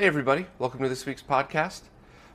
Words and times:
Hey, 0.00 0.06
everybody, 0.06 0.46
welcome 0.58 0.80
to 0.80 0.88
this 0.88 1.04
week's 1.04 1.22
podcast. 1.22 1.82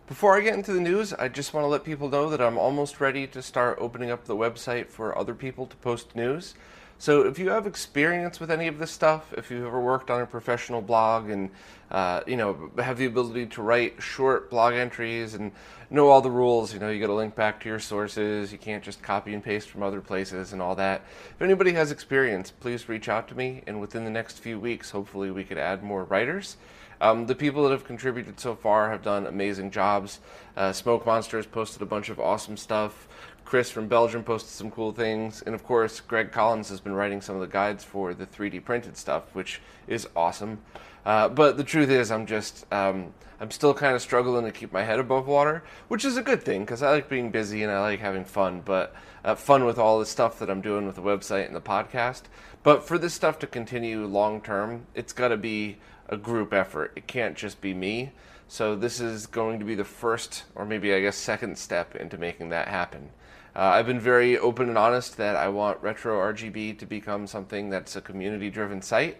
Before 0.05 0.38
I 0.38 0.42
get 0.42 0.54
into 0.54 0.72
the 0.72 0.80
news, 0.80 1.14
I 1.14 1.30
just 1.30 1.52
want 1.52 1.64
to 1.64 1.68
let 1.68 1.84
people 1.84 2.10
know 2.10 2.30
that 2.30 2.40
I'm 2.40 2.60
almost 2.60 3.02
ready 3.02 3.26
to 3.26 3.41
start 3.41 3.80
opening 3.82 4.12
up 4.12 4.26
the 4.26 4.36
website 4.36 4.88
for 4.90 5.18
other 5.18 5.34
people 5.34 5.66
to 5.66 5.76
post 5.78 6.16
news. 6.16 6.54
So, 7.00 7.24
if 7.24 7.40
you 7.40 7.50
have 7.50 7.66
experience 7.66 8.40
with 8.40 8.52
any 8.52 8.68
of 8.68 8.78
this 8.78 8.91
stuff, 8.91 9.34
if 9.36 9.50
you've 9.50 9.66
ever 9.66 9.82
worked 9.82 10.12
on 10.12 10.22
a 10.22 10.28
professional 10.28 10.80
blog 10.80 11.32
and 11.32 11.50
uh, 11.90 12.22
you 12.28 12.38
know 12.38 12.70
have 12.78 13.00
the 13.00 13.08
ability 13.08 13.48
to 13.48 13.64
write 13.64 14.00
short 14.00 14.52
blog 14.52 14.76
entries 14.76 15.34
and 15.34 15.52
know 15.90 16.10
all 16.10 16.22
the 16.22 16.30
rules, 16.30 16.72
you 16.72 16.79
know 16.79 16.91
you 16.91 17.00
got 17.00 17.07
to 17.07 17.13
link 17.13 17.34
back 17.34 17.60
to 17.62 17.68
your 17.68 17.79
sources, 17.79 18.52
you 18.52 18.60
can't 18.60 18.84
just 18.84 19.02
copy 19.02 19.34
and 19.34 19.44
paste 19.44 19.72
from 19.72 19.82
other 19.82 20.02
places 20.02 20.54
and 20.54 20.62
all 20.62 20.76
that. 20.76 21.02
If 21.32 21.41
anybody 21.41 21.74
has 21.74 21.90
experience, 21.90 22.52
please 22.52 22.88
reach 22.88 23.10
out 23.10 23.27
to 23.29 23.35
me, 23.35 23.63
and 23.66 23.82
within 23.82 24.05
the 24.05 24.12
next 24.12 24.38
few 24.38 24.60
weeks, 24.60 24.91
hopefully, 24.91 25.32
we 25.32 25.44
could 25.44 25.57
add 25.57 25.82
more 25.82 26.04
writers. 26.04 26.57
Um, 27.01 27.26
the 27.26 27.35
people 27.35 27.63
that 27.63 27.71
have 27.71 27.85
contributed 27.85 28.40
so 28.40 28.55
far 28.55 28.90
have 28.90 29.04
done 29.04 29.27
amazing 29.27 29.71
jobs. 29.71 30.20
Uh, 30.55 30.71
Smoke 30.71 31.05
Monsters 31.05 31.46
posted 31.46 31.82
a 31.82 31.85
bunch 31.85 32.10
of 32.10 32.20
awesome 32.20 32.57
stuff. 32.57 33.07
Chris 33.46 33.70
from 33.70 33.88
Belgium 33.88 34.24
posted 34.24 34.49
some 34.49 34.71
cool 34.71 34.91
things. 34.91 35.43
And 35.46 35.54
of 35.54 35.63
course, 35.63 35.99
Greg 35.99 36.32
Collins 36.32 36.70
has 36.70 36.79
been 36.79 36.93
writing 36.93 37.21
some 37.21 37.35
of 37.35 37.41
the 37.41 37.48
guides 37.48 37.84
for 37.84 38.13
the 38.13 38.26
3D 38.26 38.63
printed 38.63 38.98
stuff, 38.98 39.23
which 39.34 39.62
is 39.88 40.07
awesome. 40.16 40.60
Uh, 41.05 41.29
but 41.29 41.55
the 41.55 41.63
truth 41.63 41.90
is, 41.90 42.10
I'm 42.10 42.26
just, 42.26 42.66
um, 42.73 43.13
I'm 43.40 43.51
still 43.51 43.73
kind 43.73 43.96
of 43.96 44.01
struggling 44.01 44.46
to 44.46 44.51
keep 44.51 44.73
my 44.73 44.82
head 44.82 44.99
above 44.99 45.27
water, 45.27 45.63
which 45.88 46.04
is 46.04 46.18
a 46.18 46.23
good 46.23 46.41
thing 46.41 46.62
because 46.62 46.82
I 46.82 46.90
like 46.90 47.07
being 47.07 47.29
busy 47.29 47.62
and 47.62 47.71
I 47.71 47.79
like 47.82 47.99
having 47.99 48.26
fun, 48.26 48.62
but 48.66 48.96
uh, 49.26 49.34
fun 49.34 49.65
with 49.65 49.79
all 49.79 49.99
the 49.99 50.05
stuff 50.05 50.37
that 50.37 50.49
I'm 50.51 50.62
doing 50.62 50.85
with 50.85 50.95
the 50.95 51.01
website 51.01 51.48
and 51.48 51.55
the 51.55 51.62
podcast. 51.62 52.21
But 52.62 52.87
for 52.87 52.98
this 52.99 53.15
stuff 53.15 53.40
to 53.40 53.48
continue 53.48 54.05
long 54.05 54.40
term, 54.40 54.85
it's 54.93 55.13
got 55.13 55.29
to 55.29 55.37
be 55.37 55.77
a 56.07 56.15
group 56.15 56.54
effort. 56.54 56.93
It 56.95 57.07
can't 57.07 57.35
just 57.35 57.59
be 57.59 57.73
me. 57.73 58.12
So 58.48 58.76
this 58.76 58.99
is 58.99 59.26
going 59.26 59.57
to 59.59 59.65
be 59.65 59.73
the 59.73 59.84
first, 59.84 60.43
or 60.54 60.63
maybe 60.63 60.93
I 60.93 61.01
guess 61.01 61.17
second 61.17 61.57
step 61.57 61.95
into 61.95 62.20
making 62.20 62.49
that 62.49 62.67
happen. 62.67 63.09
Uh, 63.55 63.62
I've 63.62 63.87
been 63.87 63.99
very 63.99 64.38
open 64.38 64.69
and 64.69 64.78
honest 64.78 65.17
that 65.17 65.35
I 65.35 65.50
want 65.50 65.81
Retro 65.81 66.19
RGB 66.19 66.78
to 66.78 66.85
become 66.85 67.25
something 67.25 67.72
that's 67.72 67.95
a 67.95 68.01
community 68.01 68.51
driven 68.51 68.84
site. 68.84 69.17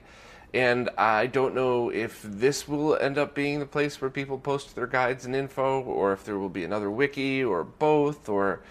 And 0.53 0.90
I 0.97 1.25
don't 1.25 1.56
know 1.56 1.90
if 1.90 2.22
this 2.22 2.67
will 2.67 2.95
end 2.97 3.17
up 3.17 3.34
being 3.34 3.59
the 3.59 3.66
place 3.66 4.00
where 4.00 4.12
people 4.12 4.38
post 4.38 4.75
their 4.75 4.88
guides 4.88 5.25
and 5.25 5.36
info, 5.36 5.81
or 5.81 6.14
if 6.14 6.23
there 6.23 6.38
will 6.38 6.50
be 6.50 6.64
another 6.64 6.92
wiki, 6.92 7.44
or 7.44 7.64
both, 7.64 8.30
or. 8.30 8.62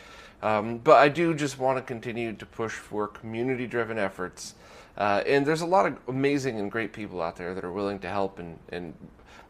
Um, 0.44 0.78
but 0.78 0.98
I 0.98 1.08
do 1.08 1.34
just 1.34 1.58
want 1.58 1.78
to 1.78 1.82
continue 1.82 2.32
to 2.34 2.46
push 2.46 2.74
for 2.74 3.08
community 3.08 3.66
driven 3.66 3.98
efforts 3.98 4.54
uh, 4.96 5.22
and 5.26 5.44
there's 5.44 5.60
a 5.60 5.66
lot 5.66 5.86
of 5.86 5.98
amazing 6.08 6.58
and 6.58 6.70
great 6.70 6.92
people 6.92 7.20
out 7.20 7.36
there 7.36 7.54
that 7.54 7.64
are 7.64 7.72
willing 7.72 7.98
to 8.00 8.08
help 8.08 8.38
and, 8.38 8.58
and 8.70 8.94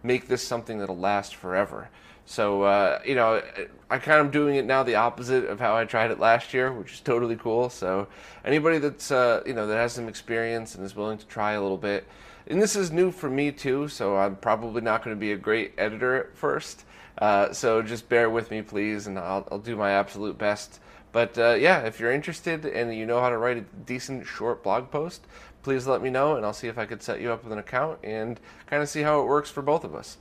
make 0.03 0.27
this 0.27 0.47
something 0.47 0.79
that'll 0.79 0.97
last 0.97 1.35
forever. 1.35 1.89
So, 2.27 2.63
uh, 2.63 3.01
you 3.05 3.15
know, 3.15 3.43
I 3.91 3.99
kind 3.99 4.21
of 4.21 4.33
doing 4.33 4.57
it 4.57 4.65
now 4.65 4.83
the 4.83 4.95
opposite 4.95 5.45
of 5.45 5.61
how 5.61 5.77
I 5.77 5.85
tried 5.85 6.11
it 6.11 6.19
last 6.19 6.55
year, 6.55 6.73
which 6.73 6.95
is 6.95 7.01
totally 7.01 7.37
cool. 7.37 7.69
So, 7.69 8.09
anybody 8.47 8.79
that's, 8.79 9.11
uh, 9.11 9.43
you 9.45 9.53
know, 9.53 9.67
that 9.67 9.77
has 9.77 9.93
some 9.93 10.09
experience 10.09 10.75
and 10.75 10.85
is 10.85 10.97
willing 10.97 11.19
to 11.19 11.27
try 11.27 11.53
a 11.53 11.61
little 11.61 11.77
bit, 11.77 12.09
and 12.47 12.61
this 12.61 12.77
is 12.77 12.91
new 12.91 13.11
for 13.11 13.29
me 13.29 13.53
too, 13.53 13.89
so 13.89 14.17
I'm 14.17 14.37
probably 14.37 14.81
not 14.81 15.05
going 15.05 15.15
to 15.15 15.21
be 15.21 15.33
a 15.33 15.37
great 15.37 15.75
editor 15.77 16.17
at 16.17 16.35
first. 16.35 16.85
Uh, 17.19 17.53
so, 17.53 17.81
just 17.83 18.09
bear 18.09 18.29
with 18.29 18.51
me, 18.51 18.63
please, 18.63 19.07
and 19.07 19.19
I'll, 19.19 19.47
I'll 19.51 19.59
do 19.59 19.77
my 19.77 19.91
absolute 19.93 20.37
best 20.37 20.81
but 21.15 21.39
uh, 21.39 21.55
yeah, 21.55 21.83
if 21.83 22.01
you're 22.01 22.11
interested 22.11 22.67
and 22.67 22.93
you 22.93 23.07
know 23.07 23.21
how 23.21 23.31
to 23.31 23.39
write 23.39 23.57
a 23.57 23.61
decent 23.87 24.27
short 24.27 24.65
blog 24.65 24.91
post, 24.91 25.25
please 25.63 25.87
let 25.87 26.03
me 26.03 26.11
know 26.11 26.35
and 26.35 26.45
I'll 26.45 26.53
see 26.53 26.67
if 26.67 26.77
I 26.77 26.87
could 26.87 27.05
set 27.05 27.21
you 27.21 27.31
up 27.31 27.45
with 27.45 27.53
an 27.53 27.59
account 27.61 28.01
and 28.03 28.41
kind 28.67 28.83
of 28.83 28.89
see 28.89 29.03
how 29.03 29.21
it 29.21 29.27
works 29.27 29.49
for 29.49 29.63
both 29.63 29.85
of 29.85 29.95
us. 29.95 30.17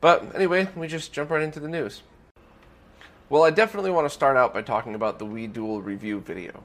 But 0.00 0.34
anyway, 0.34 0.68
we 0.74 0.88
just 0.88 1.12
jump 1.12 1.30
right 1.30 1.42
into 1.44 1.60
the 1.60 1.68
news. 1.68 2.02
Well, 3.30 3.44
I 3.44 3.50
definitely 3.50 3.92
want 3.92 4.06
to 4.06 4.10
start 4.10 4.36
out 4.36 4.52
by 4.52 4.62
talking 4.62 4.96
about 4.96 5.20
the 5.20 5.26
Wii 5.26 5.52
Dual 5.52 5.80
review 5.80 6.18
video. 6.18 6.64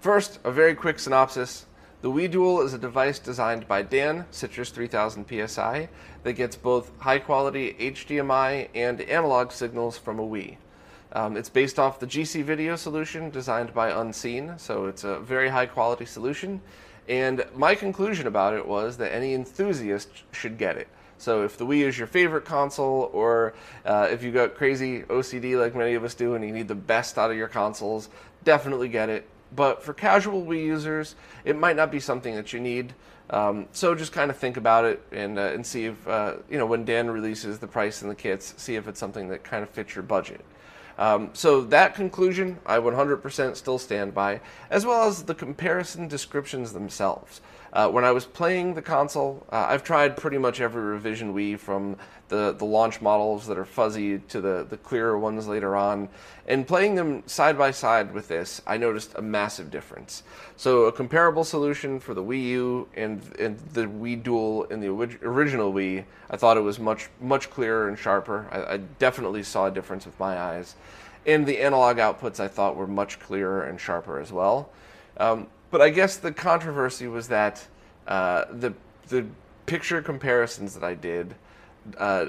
First, 0.00 0.38
a 0.42 0.50
very 0.50 0.74
quick 0.74 0.98
synopsis. 0.98 1.66
The 2.00 2.12
Wii 2.12 2.30
Dual 2.30 2.60
is 2.60 2.74
a 2.74 2.78
device 2.78 3.18
designed 3.18 3.66
by 3.66 3.82
Dan, 3.82 4.24
Citrus 4.30 4.70
3000 4.70 5.26
PSI, 5.26 5.88
that 6.22 6.34
gets 6.34 6.54
both 6.54 6.92
high 7.00 7.18
quality 7.18 7.74
HDMI 7.74 8.68
and 8.72 9.00
analog 9.00 9.50
signals 9.50 9.98
from 9.98 10.20
a 10.20 10.22
Wii. 10.22 10.58
Um, 11.12 11.36
it's 11.36 11.48
based 11.48 11.76
off 11.76 11.98
the 11.98 12.06
GC 12.06 12.44
Video 12.44 12.76
solution 12.76 13.30
designed 13.30 13.74
by 13.74 13.90
Unseen, 13.90 14.54
so 14.58 14.86
it's 14.86 15.02
a 15.02 15.18
very 15.18 15.48
high 15.48 15.66
quality 15.66 16.04
solution. 16.04 16.60
And 17.08 17.44
my 17.56 17.74
conclusion 17.74 18.28
about 18.28 18.54
it 18.54 18.64
was 18.64 18.96
that 18.98 19.12
any 19.12 19.34
enthusiast 19.34 20.22
should 20.30 20.56
get 20.56 20.76
it. 20.76 20.86
So 21.16 21.42
if 21.42 21.58
the 21.58 21.66
Wii 21.66 21.80
is 21.80 21.98
your 21.98 22.06
favorite 22.06 22.44
console, 22.44 23.10
or 23.12 23.54
uh, 23.84 24.06
if 24.08 24.22
you 24.22 24.30
got 24.30 24.54
crazy 24.54 25.02
OCD 25.02 25.60
like 25.60 25.74
many 25.74 25.94
of 25.94 26.04
us 26.04 26.14
do, 26.14 26.36
and 26.36 26.44
you 26.44 26.52
need 26.52 26.68
the 26.68 26.76
best 26.76 27.18
out 27.18 27.32
of 27.32 27.36
your 27.36 27.48
consoles, 27.48 28.08
definitely 28.44 28.88
get 28.88 29.08
it. 29.08 29.28
But 29.54 29.82
for 29.82 29.94
casual 29.94 30.44
Wii 30.44 30.64
users, 30.64 31.14
it 31.44 31.56
might 31.56 31.76
not 31.76 31.90
be 31.90 32.00
something 32.00 32.34
that 32.34 32.52
you 32.52 32.60
need. 32.60 32.94
Um, 33.30 33.66
so 33.72 33.94
just 33.94 34.12
kind 34.12 34.30
of 34.30 34.36
think 34.36 34.56
about 34.56 34.84
it 34.84 35.02
and 35.12 35.38
uh, 35.38 35.42
and 35.42 35.66
see 35.66 35.86
if 35.86 36.08
uh, 36.08 36.36
you 36.50 36.56
know 36.58 36.66
when 36.66 36.84
Dan 36.84 37.10
releases 37.10 37.58
the 37.58 37.66
price 37.66 38.02
and 38.02 38.10
the 38.10 38.14
kits, 38.14 38.54
see 38.56 38.76
if 38.76 38.88
it's 38.88 38.98
something 38.98 39.28
that 39.28 39.44
kind 39.44 39.62
of 39.62 39.68
fits 39.68 39.94
your 39.94 40.02
budget. 40.02 40.40
Um, 40.98 41.30
so 41.32 41.60
that 41.60 41.94
conclusion 41.94 42.58
I 42.66 42.78
100% 42.78 43.54
still 43.54 43.78
stand 43.78 44.14
by, 44.14 44.40
as 44.68 44.84
well 44.84 45.06
as 45.06 45.22
the 45.22 45.34
comparison 45.34 46.08
descriptions 46.08 46.72
themselves. 46.72 47.40
Uh, 47.72 47.88
when 47.90 48.04
I 48.04 48.12
was 48.12 48.24
playing 48.24 48.74
the 48.74 48.82
console, 48.82 49.46
uh, 49.50 49.66
I've 49.68 49.84
tried 49.84 50.16
pretty 50.16 50.38
much 50.38 50.60
every 50.60 50.82
revision 50.82 51.34
Wii 51.34 51.58
from 51.58 51.96
the, 52.28 52.54
the 52.56 52.64
launch 52.64 53.00
models 53.00 53.46
that 53.46 53.58
are 53.58 53.64
fuzzy 53.64 54.18
to 54.18 54.40
the, 54.40 54.66
the 54.68 54.76
clearer 54.76 55.18
ones 55.18 55.46
later 55.46 55.76
on. 55.76 56.08
And 56.46 56.66
playing 56.66 56.94
them 56.94 57.22
side 57.26 57.58
by 57.58 57.70
side 57.70 58.12
with 58.12 58.28
this, 58.28 58.62
I 58.66 58.76
noticed 58.76 59.12
a 59.16 59.22
massive 59.22 59.70
difference. 59.70 60.22
So, 60.56 60.84
a 60.84 60.92
comparable 60.92 61.44
solution 61.44 62.00
for 62.00 62.14
the 62.14 62.22
Wii 62.22 62.44
U 62.44 62.88
and, 62.96 63.22
and 63.38 63.58
the 63.72 63.82
Wii 63.86 64.22
Dual 64.22 64.64
in 64.64 64.80
the 64.80 64.88
original 64.88 65.72
Wii, 65.72 66.04
I 66.30 66.36
thought 66.36 66.56
it 66.56 66.62
was 66.62 66.78
much, 66.78 67.08
much 67.20 67.50
clearer 67.50 67.88
and 67.88 67.98
sharper. 67.98 68.46
I, 68.50 68.74
I 68.74 68.76
definitely 68.98 69.42
saw 69.42 69.66
a 69.66 69.70
difference 69.70 70.06
with 70.06 70.18
my 70.18 70.38
eyes. 70.38 70.74
And 71.26 71.44
the 71.46 71.58
analog 71.58 71.98
outputs 71.98 72.40
I 72.40 72.48
thought 72.48 72.76
were 72.76 72.86
much 72.86 73.20
clearer 73.20 73.64
and 73.64 73.78
sharper 73.78 74.18
as 74.18 74.32
well. 74.32 74.70
Um, 75.18 75.48
but 75.70 75.80
I 75.80 75.90
guess 75.90 76.16
the 76.16 76.32
controversy 76.32 77.08
was 77.08 77.28
that 77.28 77.66
uh, 78.06 78.44
the 78.50 78.74
the 79.08 79.26
picture 79.66 80.00
comparisons 80.02 80.74
that 80.74 80.84
I 80.84 80.94
did 80.94 81.34
uh, 81.98 82.26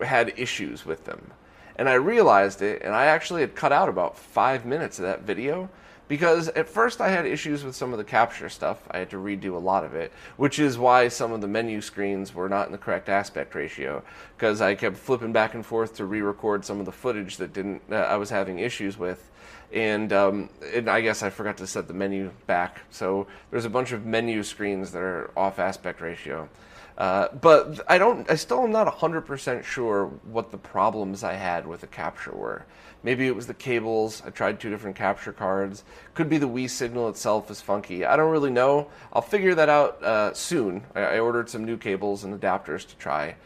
had 0.00 0.32
issues 0.36 0.86
with 0.86 1.04
them, 1.04 1.30
and 1.76 1.88
I 1.88 1.94
realized 1.94 2.62
it, 2.62 2.82
and 2.82 2.94
I 2.94 3.06
actually 3.06 3.40
had 3.40 3.54
cut 3.54 3.72
out 3.72 3.88
about 3.88 4.16
five 4.16 4.64
minutes 4.64 4.98
of 4.98 5.04
that 5.04 5.22
video 5.22 5.68
because 6.08 6.48
at 6.48 6.68
first 6.68 7.00
I 7.00 7.10
had 7.10 7.26
issues 7.26 7.62
with 7.62 7.76
some 7.76 7.92
of 7.92 7.98
the 7.98 8.04
capture 8.04 8.48
stuff. 8.48 8.82
I 8.90 8.98
had 8.98 9.10
to 9.10 9.16
redo 9.16 9.54
a 9.54 9.58
lot 9.58 9.84
of 9.84 9.94
it, 9.94 10.10
which 10.38 10.58
is 10.58 10.78
why 10.78 11.08
some 11.08 11.32
of 11.32 11.42
the 11.42 11.46
menu 11.46 11.80
screens 11.80 12.34
were 12.34 12.48
not 12.48 12.66
in 12.66 12.72
the 12.72 12.78
correct 12.78 13.08
aspect 13.08 13.54
ratio 13.54 14.02
because 14.36 14.60
I 14.60 14.74
kept 14.74 14.96
flipping 14.96 15.32
back 15.32 15.54
and 15.54 15.64
forth 15.64 15.94
to 15.96 16.06
re-record 16.06 16.64
some 16.64 16.80
of 16.80 16.86
the 16.86 16.92
footage 16.92 17.36
that 17.36 17.52
didn't 17.52 17.82
uh, 17.90 17.96
I 17.96 18.16
was 18.16 18.30
having 18.30 18.58
issues 18.58 18.98
with 18.98 19.30
and 19.72 20.12
um, 20.12 20.50
and 20.74 20.88
I 20.88 21.00
guess 21.00 21.22
I 21.22 21.30
forgot 21.30 21.56
to 21.58 21.66
set 21.66 21.88
the 21.88 21.94
menu 21.94 22.30
back. 22.46 22.80
So 22.90 23.26
there's 23.50 23.64
a 23.64 23.70
bunch 23.70 23.92
of 23.92 24.06
menu 24.06 24.42
screens 24.42 24.92
that 24.92 25.02
are 25.02 25.30
off 25.36 25.58
aspect 25.58 26.00
ratio. 26.00 26.48
Uh, 26.96 27.28
but 27.28 27.80
I 27.86 27.96
don't. 27.96 28.28
I 28.28 28.34
still 28.34 28.64
am 28.64 28.72
not 28.72 28.92
100% 28.92 29.62
sure 29.62 30.06
what 30.24 30.50
the 30.50 30.58
problems 30.58 31.22
I 31.22 31.34
had 31.34 31.66
with 31.66 31.80
the 31.80 31.86
capture 31.86 32.32
were. 32.32 32.64
Maybe 33.04 33.28
it 33.28 33.36
was 33.36 33.46
the 33.46 33.54
cables. 33.54 34.20
I 34.26 34.30
tried 34.30 34.58
two 34.58 34.70
different 34.70 34.96
capture 34.96 35.32
cards. 35.32 35.84
Could 36.14 36.28
be 36.28 36.38
the 36.38 36.48
Wii 36.48 36.68
signal 36.68 37.08
itself 37.08 37.48
is 37.52 37.60
funky. 37.60 38.04
I 38.04 38.16
don't 38.16 38.32
really 38.32 38.50
know. 38.50 38.88
I'll 39.12 39.22
figure 39.22 39.54
that 39.54 39.68
out 39.68 40.02
uh, 40.02 40.34
soon. 40.34 40.84
I, 40.96 41.00
I 41.00 41.18
ordered 41.20 41.48
some 41.48 41.64
new 41.64 41.76
cables 41.76 42.24
and 42.24 42.38
adapters 42.38 42.84
to 42.88 42.96
try. 42.96 43.36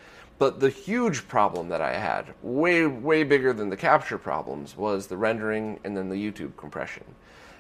But 0.43 0.59
the 0.59 0.71
huge 0.71 1.29
problem 1.29 1.69
that 1.69 1.81
I 1.81 1.97
had, 1.97 2.35
way, 2.43 2.85
way 2.85 3.23
bigger 3.23 3.53
than 3.53 3.71
the 3.71 3.77
capture 3.77 4.19
problems, 4.19 4.77
was 4.77 5.07
the 5.07 5.17
rendering 5.17 5.79
and 5.85 5.97
then 5.97 6.09
the 6.09 6.17
YouTube 6.17 6.57
compression. 6.57 7.05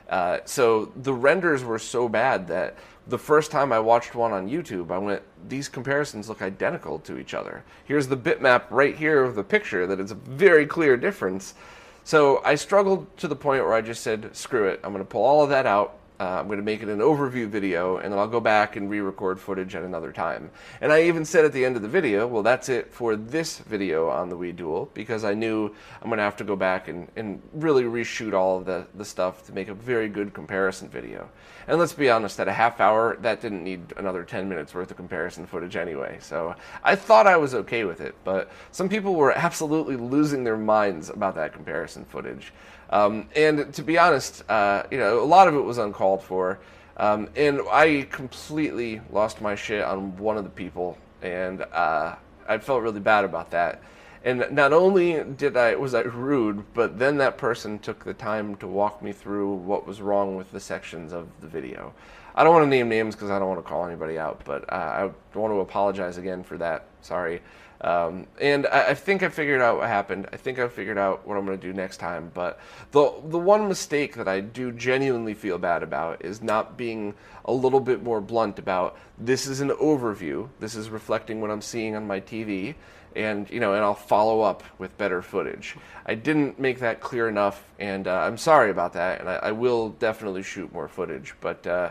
Uh, 0.09 0.39
so 0.47 0.91
the 0.97 1.15
renders 1.15 1.63
were 1.63 1.79
so 1.79 2.09
bad 2.09 2.49
that 2.49 2.77
the 3.07 3.19
first 3.19 3.53
time 3.53 3.73
I 3.73 3.79
watched 3.79 4.17
one 4.17 4.33
on 4.33 4.51
YouTube, 4.51 4.91
I 4.91 4.99
went, 4.99 5.23
these 5.49 5.69
comparisons 5.69 6.29
look 6.29 6.43
identical 6.43 6.99
to 6.99 7.19
each 7.19 7.35
other. 7.35 7.63
Here's 7.85 8.09
the 8.09 8.17
bitmap 8.17 8.65
right 8.69 8.97
here 8.97 9.23
of 9.23 9.37
the 9.37 9.45
picture 9.45 9.87
that 9.87 10.01
is 10.01 10.11
a 10.11 10.17
very 10.17 10.67
clear 10.67 10.97
difference. 10.97 11.55
So 12.03 12.43
I 12.45 12.57
struggled 12.57 13.17
to 13.19 13.29
the 13.29 13.37
point 13.37 13.63
where 13.63 13.75
I 13.75 13.81
just 13.81 14.03
said, 14.03 14.35
screw 14.35 14.67
it, 14.67 14.81
I'm 14.83 14.93
going 14.93 15.05
to 15.05 15.09
pull 15.09 15.23
all 15.23 15.45
of 15.45 15.51
that 15.51 15.67
out 15.67 15.99
uh, 16.21 16.41
I'm 16.41 16.47
going 16.47 16.59
to 16.59 16.65
make 16.65 16.83
it 16.83 16.89
an 16.89 17.01
overview 17.01 17.49
video, 17.49 17.97
and 17.97 18.13
then 18.13 18.19
I'll 18.19 18.29
go 18.29 18.41
back 18.41 18.77
and 18.77 18.89
re-record 18.89 19.41
footage 19.41 19.75
at 19.75 19.83
another 19.83 20.13
time. 20.13 20.51
And 20.81 20.93
I 20.93 21.05
even 21.05 21.25
said 21.25 21.45
at 21.45 21.53
the 21.53 21.65
end 21.65 21.77
of 21.77 21.83
the 21.83 21.89
video, 21.89 22.27
well, 22.27 22.43
that's 22.43 22.69
it 22.69 22.93
for 22.93 23.17
this 23.17 23.59
video 23.59 24.09
on 24.09 24.29
the 24.29 24.37
Wii 24.37 24.55
Dual, 24.55 24.91
because 24.95 25.25
I 25.25 25.35
knew 25.35 25.75
I'm 26.01 26.09
going 26.09 26.19
to 26.19 26.25
have 26.25 26.37
to 26.37 26.45
go 26.45 26.55
back 26.55 26.89
and, 26.89 27.09
and 27.17 27.43
really 27.53 27.85
reshoot 27.85 28.35
all 28.35 28.59
of 28.59 28.67
the, 28.67 28.87
the 28.95 29.05
stuff 29.05 29.45
to 29.47 29.53
make 29.53 29.69
a 29.69 29.75
very 29.75 30.09
good 30.09 30.33
comparison 30.33 30.89
video. 30.89 31.29
And 31.67 31.79
let's 31.79 31.93
be 31.93 32.11
honest, 32.11 32.41
at 32.41 32.49
a 32.49 32.53
half 32.53 32.81
hour, 32.81 33.17
that 33.21 33.41
didn't 33.41 33.63
need 33.63 33.93
another 33.97 34.25
10 34.25 34.49
minutes 34.49 34.75
worth 34.75 34.91
of 34.91 34.97
comparison 34.97 35.47
footage 35.47 35.77
anyway. 35.77 36.19
So 36.21 36.55
I 36.83 36.97
thought 36.97 37.27
I 37.27 37.37
was 37.37 37.55
okay 37.55 37.85
with 37.85 38.01
it, 38.01 38.15
but 38.25 38.51
some 38.73 38.89
people 38.89 39.15
were 39.15 39.33
absolutely 39.33 39.97
losing 39.97 40.45
their 40.45 40.57
minds 40.57 41.09
about 41.09 41.35
that 41.37 41.53
comparison 41.53 42.05
footage. 42.05 42.53
Um, 42.93 43.29
and 43.35 43.73
to 43.75 43.83
be 43.83 43.99
honest, 43.99 44.49
uh, 44.51 44.85
you 44.91 44.99
know, 44.99 45.23
a 45.23 45.25
lot 45.25 45.49
of 45.49 45.55
it 45.55 45.61
was 45.61 45.79
uncalled 45.79 46.23
for. 46.23 46.61
Um, 46.99 47.31
and 47.35 47.63
I 47.71 48.07
completely 48.11 49.01
lost 49.11 49.41
my 49.41 49.55
shit 49.55 49.83
on 49.83 50.17
one 50.19 50.37
of 50.37 50.45
the 50.45 50.51
people, 50.51 50.99
and 51.23 51.63
uh, 51.63 52.17
I 52.47 52.59
felt 52.59 52.83
really 52.83 53.01
bad 53.01 53.25
about 53.25 53.51
that. 53.53 53.83
And 54.25 54.45
not 54.53 54.73
only 54.73 55.25
did 55.25 55.57
I 55.57 55.75
was 55.75 55.95
I 55.95 56.03
rude, 56.03 56.65
but 56.75 56.99
then 56.99 57.17
that 57.17 57.39
person 57.39 57.79
took 57.79 58.05
the 58.05 58.15
time 58.15 58.57
to 58.57 58.69
walk 58.69 59.03
me 59.03 59.13
through 59.13 59.55
what 59.55 59.87
was 59.87 60.01
wrong 60.01 60.37
with 60.37 60.53
the 60.53 60.61
sections 60.61 61.13
of 61.13 61.29
the 61.41 61.49
video. 61.49 61.93
I 62.35 62.45
don't 62.45 62.53
want 62.53 62.65
to 62.65 62.69
name 62.69 62.89
names 62.89 63.15
because 63.15 63.31
I 63.31 63.39
don't 63.39 63.49
want 63.49 63.59
to 63.59 63.69
call 63.69 63.87
anybody 63.87 64.19
out, 64.19 64.43
but 64.45 64.71
uh, 64.73 64.77
I 64.77 65.37
want 65.37 65.53
to 65.53 65.61
apologize 65.61 66.19
again 66.19 66.45
for 66.45 66.57
that. 66.59 66.87
Sorry. 67.01 67.43
Um, 67.83 68.29
and 68.41 68.67
I, 68.69 68.91
I, 68.91 68.95
think 68.95 69.25
I 69.25 69.29
figured 69.29 69.61
out 69.61 69.79
what 69.79 69.89
happened. 69.89 70.29
I 70.33 70.37
think 70.37 70.61
I 70.61 70.69
figured 70.69 70.99
out 70.99 71.27
what 71.27 71.37
I'm 71.37 71.45
going 71.45 71.59
to 71.59 71.67
do 71.67 71.73
next 71.73 71.97
time. 71.97 72.31
But 72.33 72.61
the 72.93 73.13
the 73.25 73.39
one 73.39 73.67
mistake 73.69 74.15
that 74.17 74.29
I 74.29 74.41
do 74.41 74.71
genuinely 74.71 75.35
feel 75.35 75.59
bad 75.59 75.83
about 75.83 76.25
is 76.25 76.43
not 76.43 76.77
being 76.77 77.15
a 77.45 77.53
little 77.53 77.81
bit 77.81 78.03
more 78.03 78.21
blunt 78.21 78.61
about 78.61 78.97
this 79.19 79.49
is 79.49 79.61
an 79.61 79.71
overview. 79.71 80.49
This 80.61 80.77
is 80.77 80.91
reflecting 80.91 81.41
what 81.41 81.51
I'm 81.51 81.61
seeing 81.61 81.97
on 81.97 82.07
my 82.07 82.21
TV, 82.21 82.77
and 83.17 83.51
you 83.51 83.59
know, 83.59 83.75
and 83.75 83.83
I'll 83.83 83.95
follow 83.95 84.43
up 84.43 84.63
with 84.79 84.97
better 84.97 85.21
footage. 85.21 85.77
I 86.07 86.15
didn't 86.15 86.61
make 86.61 86.79
that 86.79 87.01
clear 87.01 87.29
enough, 87.29 87.65
and 87.81 88.07
uh, 88.07 88.15
I'm 88.15 88.39
sorry 88.39 88.71
about 88.71 88.93
that. 88.93 89.21
And 89.21 89.29
I, 89.29 89.35
I, 89.37 89.53
will 89.53 89.89
definitely 89.89 90.45
shoot 90.45 90.73
more 90.73 90.89
footage, 90.89 91.35
but. 91.41 91.67
Uh, 91.67 91.91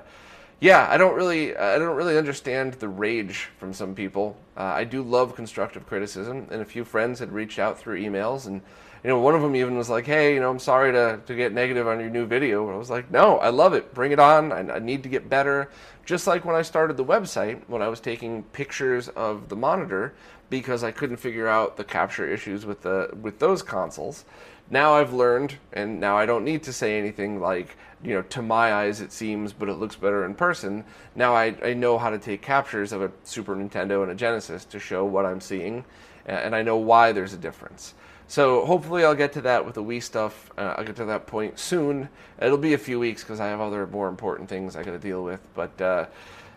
yeah, 0.62 0.86
I 0.88 0.98
don't 0.98 1.16
really, 1.16 1.58
I 1.58 1.80
don't 1.80 1.96
really 1.96 2.20
understand 2.20 2.76
the 2.76 2.88
rage 2.88 3.50
from 3.58 3.74
some 3.74 3.96
people. 3.96 4.38
Uh, 4.56 4.62
I 4.62 4.84
do 4.84 5.02
love 5.02 5.36
constructive 5.36 5.88
criticism, 5.88 6.48
and 6.52 6.62
a 6.62 6.66
few 6.66 6.86
friends 6.86 7.18
had 7.18 7.32
reached 7.32 7.58
out 7.58 7.80
through 7.80 8.00
emails, 8.00 8.46
and 8.46 8.62
you 9.04 9.10
know, 9.10 9.20
one 9.20 9.34
of 9.34 9.42
them 9.42 9.56
even 9.56 9.76
was 9.76 9.90
like, 9.90 10.06
"Hey, 10.06 10.36
you 10.36 10.40
know, 10.40 10.52
I'm 10.52 10.60
sorry 10.60 10.92
to 10.92 11.20
to 11.26 11.36
get 11.36 11.52
negative 11.52 11.88
on 11.88 12.00
your 12.00 12.12
new 12.12 12.28
video." 12.28 12.72
I 12.72 12.78
was 12.78 12.92
like, 12.92 13.10
"No, 13.10 13.40
I 13.40 13.50
love 13.50 13.74
it. 13.74 13.92
Bring 13.96 14.12
it 14.12 14.20
on. 14.20 14.52
I, 14.52 14.76
I 14.76 14.80
need 14.80 15.02
to 15.02 15.10
get 15.10 15.28
better." 15.28 15.70
Just 16.06 16.28
like 16.28 16.46
when 16.46 16.56
I 16.56 16.62
started 16.62 16.96
the 16.96 17.06
website, 17.06 17.60
when 17.68 17.82
I 17.82 17.88
was 17.88 18.00
taking 18.00 18.44
pictures 18.54 19.10
of 19.10 19.50
the 19.50 19.56
monitor 19.56 20.14
because 20.52 20.84
I 20.84 20.92
couldn't 20.92 21.18
figure 21.18 21.48
out 21.48 21.78
the 21.78 21.84
capture 21.84 22.28
issues 22.28 22.68
with 22.68 22.84
the 22.84 23.10
with 23.20 23.40
those 23.40 23.64
consoles 23.64 24.26
now 24.72 24.94
I've 24.94 25.12
learned, 25.12 25.58
and 25.74 26.00
now 26.00 26.18
I 26.18 26.26
don't 26.26 26.46
need 26.46 26.64
to 26.64 26.74
say 26.74 26.98
anything 26.98 27.42
like, 27.42 27.76
you 28.04 28.14
know, 28.14 28.22
to 28.24 28.42
my 28.42 28.74
eyes 28.74 29.02
it 29.02 29.12
seems, 29.12 29.54
but 29.54 29.70
it 29.70 29.74
looks 29.74 29.96
better 29.96 30.26
in 30.26 30.36
person. 30.36 30.84
Now 31.16 31.36
I, 31.36 31.56
I 31.64 31.74
know 31.74 31.98
how 31.98 32.10
to 32.10 32.18
take 32.18 32.42
captures 32.42 32.92
of 32.92 33.02
a 33.02 33.12
Super 33.24 33.56
Nintendo 33.56 34.04
and 34.04 34.12
a 34.12 34.16
Genesis 34.16 34.66
to 34.66 34.80
show 34.80 35.06
what 35.06 35.26
I'm 35.26 35.42
seeing, 35.42 35.86
and 36.26 36.56
I 36.56 36.62
know 36.62 36.78
why 36.78 37.12
there's 37.12 37.34
a 37.34 37.38
difference. 37.38 37.94
So 38.28 38.66
hopefully 38.66 39.04
I'll 39.04 39.16
get 39.16 39.34
to 39.34 39.42
that 39.42 39.66
with 39.66 39.76
the 39.76 39.84
Wii 39.84 40.02
stuff. 40.02 40.52
Uh, 40.58 40.76
I'll 40.78 40.86
get 40.86 40.96
to 40.96 41.06
that 41.06 41.28
point 41.28 41.60
soon. 41.60 42.08
It'll 42.42 42.58
be 42.58 42.74
a 42.74 42.78
few 42.78 42.98
weeks 42.98 43.24
because 43.24 43.42
I 43.42 43.48
have 43.48 43.60
other 43.60 43.86
more 43.88 44.08
important 44.08 44.48
things 44.48 44.76
I 44.76 44.84
got 44.84 44.92
to 44.92 45.00
deal 45.00 45.24
with, 45.24 45.42
but. 45.54 45.82
Uh, 45.82 46.06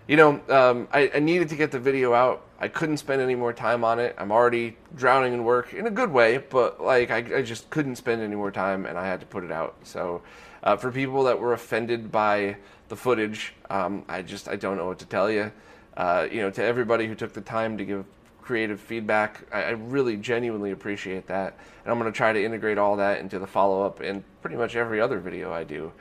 you 0.06 0.17
know, 0.17 0.40
um, 0.50 0.87
I, 0.93 1.11
I, 1.14 1.19
needed 1.19 1.49
to 1.49 1.56
get 1.56 1.70
the 1.70 1.79
video 1.79 2.12
out. 2.12 2.43
I 2.61 2.69
couldn't 2.69 2.99
spend 2.99 3.23
any 3.23 3.35
more 3.35 3.55
time 3.55 3.85
on 3.85 3.99
it. 3.99 4.14
I'm 4.19 4.31
already 4.31 4.76
drowning 4.94 5.32
in 5.32 5.44
work 5.44 5.73
in 5.73 5.87
a 5.87 5.90
good 5.90 6.11
way, 6.11 6.38
but 6.38 6.79
like 6.81 7.11
I, 7.11 7.38
I 7.38 7.43
just 7.43 7.70
couldn't 7.70 7.97
spend 7.97 8.20
any 8.20 8.37
more 8.37 8.50
time, 8.50 8.85
and 8.85 8.99
I 8.99 9.06
had 9.06 9.20
to 9.20 9.26
put 9.26 9.44
it 9.44 9.50
out. 9.50 9.76
So, 9.82 10.20
uh, 10.64 10.76
for 10.76 10.90
people 10.90 11.22
that 11.25 11.38
were 11.38 11.52
offended 11.52 12.11
by 12.11 12.56
the 12.88 12.96
footage, 12.96 13.55
um, 13.70 14.05
I 14.08 14.22
just 14.22 14.49
I 14.49 14.56
don't 14.56 14.76
know 14.76 14.87
what 14.87 14.99
to 14.99 15.06
tell 15.06 15.31
you. 15.31 15.52
Uh, 15.96 16.26
you 16.31 16.40
know, 16.40 16.50
to 16.50 16.64
everybody 16.64 17.06
who 17.06 17.14
took 17.14 17.32
the 17.32 17.40
time 17.40 17.78
to 17.78 17.84
give 17.84 18.05
creative 18.43 18.81
feedback, 18.81 19.46
I, 19.52 19.62
I 19.62 19.70
really 19.70 20.16
genuinely 20.16 20.72
appreciate 20.72 21.26
that, 21.28 21.56
and 21.84 21.93
I'm 21.93 21.99
going 21.99 22.11
to 22.12 22.16
try 22.16 22.32
to 22.32 22.43
integrate 22.43 22.78
all 22.78 22.96
that 22.96 23.20
into 23.20 23.38
the 23.38 23.46
follow 23.46 23.84
up 23.84 24.00
and 24.00 24.25
pretty 24.43 24.56
much 24.56 24.75
every 24.75 25.00
other 25.00 25.20
video 25.20 25.52
I 25.52 25.64
do. 25.64 25.93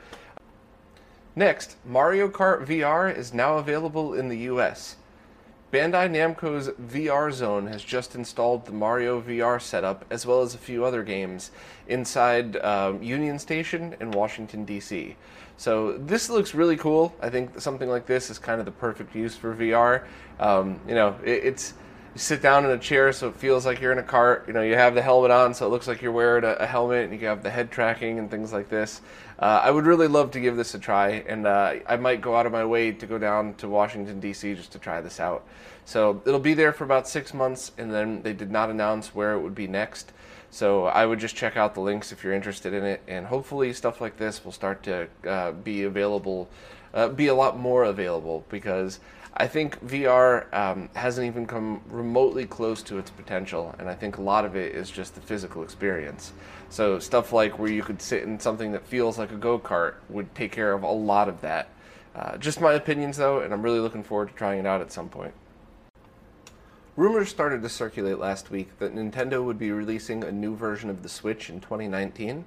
Next, 1.36 1.76
Mario 1.84 2.28
Kart 2.28 2.64
VR 2.66 3.14
is 3.14 3.34
now 3.34 3.58
available 3.58 4.14
in 4.14 4.28
the 4.28 4.38
US. 4.50 4.96
Bandai 5.74 6.08
Namco's 6.08 6.68
VR 6.68 7.32
Zone 7.32 7.66
has 7.66 7.82
just 7.82 8.14
installed 8.14 8.64
the 8.64 8.70
Mario 8.70 9.20
VR 9.20 9.60
setup, 9.60 10.04
as 10.08 10.24
well 10.24 10.40
as 10.40 10.54
a 10.54 10.58
few 10.58 10.84
other 10.84 11.02
games, 11.02 11.50
inside 11.88 12.56
um, 12.58 13.02
Union 13.02 13.40
Station 13.40 13.96
in 13.98 14.12
Washington, 14.12 14.64
D.C. 14.64 15.16
So 15.56 15.98
this 15.98 16.30
looks 16.30 16.54
really 16.54 16.76
cool. 16.76 17.12
I 17.20 17.28
think 17.28 17.60
something 17.60 17.88
like 17.88 18.06
this 18.06 18.30
is 18.30 18.38
kind 18.38 18.60
of 18.60 18.66
the 18.66 18.70
perfect 18.70 19.16
use 19.16 19.34
for 19.34 19.52
VR. 19.52 20.04
Um, 20.38 20.78
you 20.86 20.94
know, 20.94 21.16
it, 21.24 21.44
it's 21.44 21.74
you 22.14 22.20
sit 22.20 22.40
down 22.40 22.64
in 22.64 22.70
a 22.70 22.78
chair 22.78 23.12
so 23.12 23.26
it 23.26 23.34
feels 23.34 23.66
like 23.66 23.80
you're 23.80 23.90
in 23.90 23.98
a 23.98 24.04
cart. 24.04 24.44
You 24.46 24.52
know, 24.52 24.62
you 24.62 24.76
have 24.76 24.94
the 24.94 25.02
helmet 25.02 25.32
on 25.32 25.54
so 25.54 25.66
it 25.66 25.70
looks 25.70 25.88
like 25.88 26.02
you're 26.02 26.12
wearing 26.12 26.44
a, 26.44 26.52
a 26.52 26.66
helmet, 26.66 27.10
and 27.10 27.20
you 27.20 27.26
have 27.26 27.42
the 27.42 27.50
head 27.50 27.72
tracking 27.72 28.20
and 28.20 28.30
things 28.30 28.52
like 28.52 28.68
this. 28.68 29.00
Uh, 29.38 29.60
I 29.64 29.70
would 29.70 29.86
really 29.86 30.06
love 30.06 30.30
to 30.32 30.40
give 30.40 30.56
this 30.56 30.74
a 30.74 30.78
try, 30.78 31.24
and 31.26 31.46
uh, 31.46 31.74
I 31.86 31.96
might 31.96 32.20
go 32.20 32.36
out 32.36 32.46
of 32.46 32.52
my 32.52 32.64
way 32.64 32.92
to 32.92 33.06
go 33.06 33.18
down 33.18 33.54
to 33.54 33.68
Washington 33.68 34.20
D.C. 34.20 34.54
just 34.54 34.72
to 34.72 34.78
try 34.78 35.00
this 35.00 35.18
out. 35.18 35.44
So 35.84 36.22
it'll 36.24 36.40
be 36.40 36.54
there 36.54 36.72
for 36.72 36.84
about 36.84 37.08
six 37.08 37.34
months, 37.34 37.72
and 37.76 37.92
then 37.92 38.22
they 38.22 38.32
did 38.32 38.50
not 38.50 38.70
announce 38.70 39.14
where 39.14 39.32
it 39.32 39.40
would 39.40 39.54
be 39.54 39.66
next. 39.66 40.12
So 40.50 40.86
I 40.86 41.04
would 41.04 41.18
just 41.18 41.34
check 41.34 41.56
out 41.56 41.74
the 41.74 41.80
links 41.80 42.12
if 42.12 42.22
you're 42.22 42.32
interested 42.32 42.72
in 42.72 42.84
it, 42.84 43.02
and 43.08 43.26
hopefully 43.26 43.72
stuff 43.72 44.00
like 44.00 44.16
this 44.16 44.44
will 44.44 44.52
start 44.52 44.84
to 44.84 45.08
uh, 45.26 45.50
be 45.50 45.82
available, 45.82 46.48
uh, 46.94 47.08
be 47.08 47.26
a 47.26 47.34
lot 47.34 47.58
more 47.58 47.82
available 47.82 48.44
because 48.48 49.00
I 49.36 49.48
think 49.48 49.84
VR 49.84 50.52
um, 50.54 50.88
hasn't 50.94 51.26
even 51.26 51.44
come 51.44 51.80
remotely 51.88 52.46
close 52.46 52.84
to 52.84 52.98
its 52.98 53.10
potential, 53.10 53.74
and 53.80 53.88
I 53.88 53.94
think 53.94 54.18
a 54.18 54.22
lot 54.22 54.44
of 54.44 54.54
it 54.54 54.76
is 54.76 54.88
just 54.90 55.16
the 55.16 55.20
physical 55.20 55.64
experience. 55.64 56.32
So 56.70 57.00
stuff 57.00 57.32
like 57.32 57.58
where 57.58 57.70
you 57.70 57.82
could 57.82 58.00
sit 58.00 58.22
in 58.22 58.38
something 58.38 58.70
that 58.72 58.86
feels 58.86 59.18
like 59.18 59.32
a 59.32 59.36
go 59.36 59.58
kart 59.58 59.94
would 60.08 60.32
take 60.36 60.52
care 60.52 60.72
of 60.72 60.84
a 60.84 60.90
lot 60.90 61.28
of 61.28 61.40
that. 61.40 61.68
Uh, 62.14 62.36
just 62.36 62.60
my 62.60 62.74
opinions 62.74 63.16
though, 63.16 63.40
and 63.40 63.52
I'm 63.52 63.62
really 63.62 63.80
looking 63.80 64.04
forward 64.04 64.28
to 64.28 64.34
trying 64.34 64.60
it 64.60 64.66
out 64.66 64.80
at 64.80 64.92
some 64.92 65.08
point. 65.08 65.34
Rumors 66.94 67.28
started 67.28 67.60
to 67.62 67.68
circulate 67.68 68.20
last 68.20 68.52
week 68.52 68.78
that 68.78 68.94
Nintendo 68.94 69.44
would 69.44 69.58
be 69.58 69.72
releasing 69.72 70.22
a 70.22 70.30
new 70.30 70.54
version 70.54 70.88
of 70.88 71.02
the 71.02 71.08
Switch 71.08 71.50
in 71.50 71.60
2019, 71.60 72.44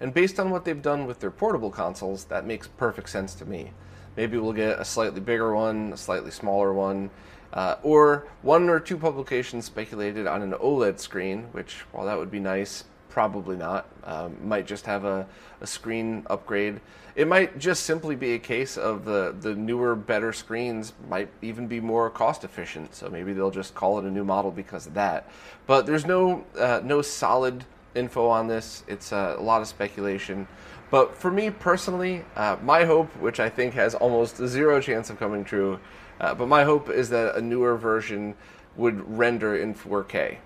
and 0.00 0.14
based 0.14 0.40
on 0.40 0.48
what 0.48 0.64
they've 0.64 0.80
done 0.80 1.04
with 1.06 1.20
their 1.20 1.30
portable 1.30 1.70
consoles, 1.70 2.24
that 2.24 2.46
makes 2.46 2.68
perfect 2.68 3.10
sense 3.10 3.34
to 3.34 3.44
me. 3.44 3.72
Maybe 4.16 4.36
we'll 4.38 4.52
get 4.52 4.78
a 4.78 4.84
slightly 4.84 5.20
bigger 5.20 5.54
one, 5.54 5.92
a 5.92 5.96
slightly 5.96 6.30
smaller 6.30 6.72
one, 6.72 7.10
uh, 7.52 7.76
or 7.82 8.26
one 8.42 8.68
or 8.68 8.80
two 8.80 8.96
publications 8.96 9.64
speculated 9.64 10.26
on 10.26 10.42
an 10.42 10.52
OLED 10.52 10.98
screen, 10.98 11.44
which, 11.52 11.80
while 11.92 12.06
that 12.06 12.18
would 12.18 12.30
be 12.30 12.40
nice, 12.40 12.84
probably 13.08 13.56
not. 13.56 13.86
Um, 14.04 14.36
might 14.42 14.66
just 14.66 14.86
have 14.86 15.04
a, 15.04 15.26
a 15.60 15.66
screen 15.66 16.26
upgrade. 16.28 16.80
It 17.14 17.28
might 17.28 17.58
just 17.58 17.82
simply 17.84 18.16
be 18.16 18.34
a 18.34 18.38
case 18.38 18.78
of 18.78 19.04
the, 19.04 19.34
the 19.40 19.54
newer, 19.54 19.94
better 19.94 20.32
screens 20.32 20.94
might 21.10 21.28
even 21.42 21.66
be 21.66 21.78
more 21.78 22.08
cost 22.08 22.42
efficient. 22.42 22.94
So 22.94 23.10
maybe 23.10 23.34
they'll 23.34 23.50
just 23.50 23.74
call 23.74 23.98
it 23.98 24.06
a 24.06 24.10
new 24.10 24.24
model 24.24 24.50
because 24.50 24.86
of 24.86 24.94
that. 24.94 25.30
But 25.66 25.84
there's 25.84 26.06
no 26.06 26.44
uh, 26.58 26.80
no 26.82 27.02
solid 27.02 27.66
info 27.94 28.26
on 28.28 28.46
this. 28.46 28.82
It's 28.88 29.12
uh, 29.12 29.36
a 29.38 29.42
lot 29.42 29.60
of 29.60 29.68
speculation. 29.68 30.48
But 30.92 31.16
for 31.16 31.30
me 31.30 31.48
personally, 31.48 32.22
uh, 32.36 32.58
my 32.62 32.84
hope, 32.84 33.08
which 33.16 33.40
I 33.40 33.48
think 33.48 33.72
has 33.72 33.94
almost 33.94 34.36
zero 34.36 34.78
chance 34.78 35.08
of 35.08 35.18
coming 35.18 35.42
true, 35.42 35.80
uh, 36.20 36.34
but 36.34 36.48
my 36.48 36.64
hope 36.64 36.90
is 36.90 37.08
that 37.08 37.34
a 37.34 37.40
newer 37.40 37.78
version 37.78 38.34
would 38.76 39.00
render 39.08 39.56
in 39.56 39.74
4K. 39.74 40.36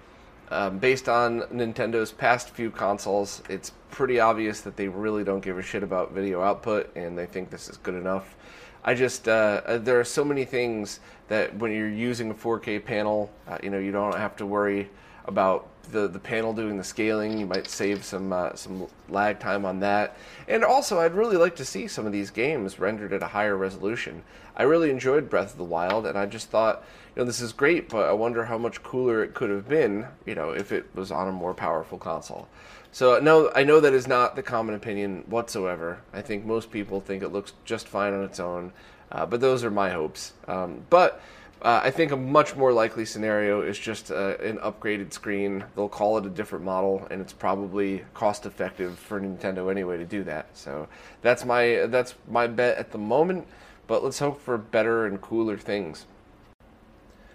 Um, 0.52 0.78
based 0.78 1.08
on 1.08 1.40
Nintendo's 1.52 2.12
past 2.12 2.50
few 2.50 2.70
consoles, 2.70 3.42
it's 3.48 3.72
pretty 3.90 4.20
obvious 4.20 4.60
that 4.60 4.76
they 4.76 4.86
really 4.86 5.24
don't 5.24 5.40
give 5.40 5.58
a 5.58 5.62
shit 5.62 5.82
about 5.82 6.12
video 6.12 6.40
output 6.42 6.94
and 6.94 7.18
they 7.18 7.26
think 7.26 7.50
this 7.50 7.68
is 7.68 7.76
good 7.78 7.96
enough. 7.96 8.36
I 8.84 8.94
just 8.94 9.26
uh, 9.26 9.62
uh 9.66 9.78
there 9.78 9.98
are 9.98 10.04
so 10.04 10.24
many 10.24 10.44
things 10.44 11.00
that 11.26 11.56
when 11.56 11.72
you're 11.72 11.90
using 11.90 12.30
a 12.30 12.34
4K 12.34 12.84
panel, 12.84 13.32
uh, 13.48 13.58
you 13.64 13.70
know, 13.70 13.80
you 13.80 13.90
don't 13.90 14.14
have 14.14 14.36
to 14.36 14.46
worry 14.46 14.90
about 15.24 15.75
the, 15.92 16.08
the 16.08 16.18
panel 16.18 16.52
doing 16.52 16.76
the 16.76 16.84
scaling. 16.84 17.38
You 17.38 17.46
might 17.46 17.68
save 17.68 18.04
some 18.04 18.32
uh, 18.32 18.54
some 18.54 18.86
lag 19.08 19.38
time 19.38 19.64
on 19.64 19.80
that. 19.80 20.16
And 20.48 20.64
also, 20.64 21.00
I'd 21.00 21.14
really 21.14 21.36
like 21.36 21.56
to 21.56 21.64
see 21.64 21.88
some 21.88 22.06
of 22.06 22.12
these 22.12 22.30
games 22.30 22.78
rendered 22.78 23.12
at 23.12 23.22
a 23.22 23.28
higher 23.28 23.56
resolution. 23.56 24.22
I 24.56 24.62
really 24.62 24.90
enjoyed 24.90 25.28
Breath 25.28 25.52
of 25.52 25.58
the 25.58 25.64
Wild, 25.64 26.06
and 26.06 26.16
I 26.16 26.26
just 26.26 26.48
thought, 26.50 26.82
you 27.14 27.22
know, 27.22 27.26
this 27.26 27.40
is 27.40 27.52
great, 27.52 27.88
but 27.88 28.08
I 28.08 28.12
wonder 28.12 28.44
how 28.44 28.58
much 28.58 28.82
cooler 28.82 29.22
it 29.22 29.34
could 29.34 29.50
have 29.50 29.68
been, 29.68 30.06
you 30.24 30.34
know, 30.34 30.50
if 30.50 30.72
it 30.72 30.86
was 30.94 31.10
on 31.10 31.28
a 31.28 31.32
more 31.32 31.54
powerful 31.54 31.98
console. 31.98 32.48
So 32.92 33.18
no, 33.20 33.50
I 33.54 33.64
know 33.64 33.80
that 33.80 33.92
is 33.92 34.06
not 34.06 34.36
the 34.36 34.42
common 34.42 34.74
opinion 34.74 35.24
whatsoever. 35.26 36.00
I 36.14 36.22
think 36.22 36.46
most 36.46 36.70
people 36.70 37.00
think 37.00 37.22
it 37.22 37.32
looks 37.32 37.52
just 37.66 37.88
fine 37.88 38.14
on 38.14 38.24
its 38.24 38.40
own, 38.40 38.72
uh, 39.12 39.26
but 39.26 39.40
those 39.40 39.64
are 39.64 39.70
my 39.70 39.90
hopes. 39.90 40.32
Um, 40.48 40.86
but 40.88 41.20
uh, 41.62 41.80
I 41.82 41.90
think 41.90 42.12
a 42.12 42.16
much 42.16 42.54
more 42.54 42.72
likely 42.72 43.04
scenario 43.04 43.62
is 43.62 43.78
just 43.78 44.10
uh, 44.10 44.36
an 44.38 44.58
upgraded 44.58 45.12
screen. 45.12 45.64
They'll 45.74 45.88
call 45.88 46.18
it 46.18 46.26
a 46.26 46.30
different 46.30 46.64
model, 46.64 47.06
and 47.10 47.20
it's 47.20 47.32
probably 47.32 48.04
cost 48.12 48.44
effective 48.44 48.98
for 48.98 49.20
Nintendo 49.20 49.70
anyway 49.70 49.96
to 49.96 50.04
do 50.04 50.22
that. 50.24 50.48
So 50.54 50.86
that's 51.22 51.44
my 51.44 51.86
that's 51.88 52.14
my 52.28 52.46
bet 52.46 52.76
at 52.76 52.92
the 52.92 52.98
moment. 52.98 53.46
But 53.86 54.04
let's 54.04 54.18
hope 54.18 54.40
for 54.40 54.58
better 54.58 55.06
and 55.06 55.20
cooler 55.20 55.56
things. 55.56 56.06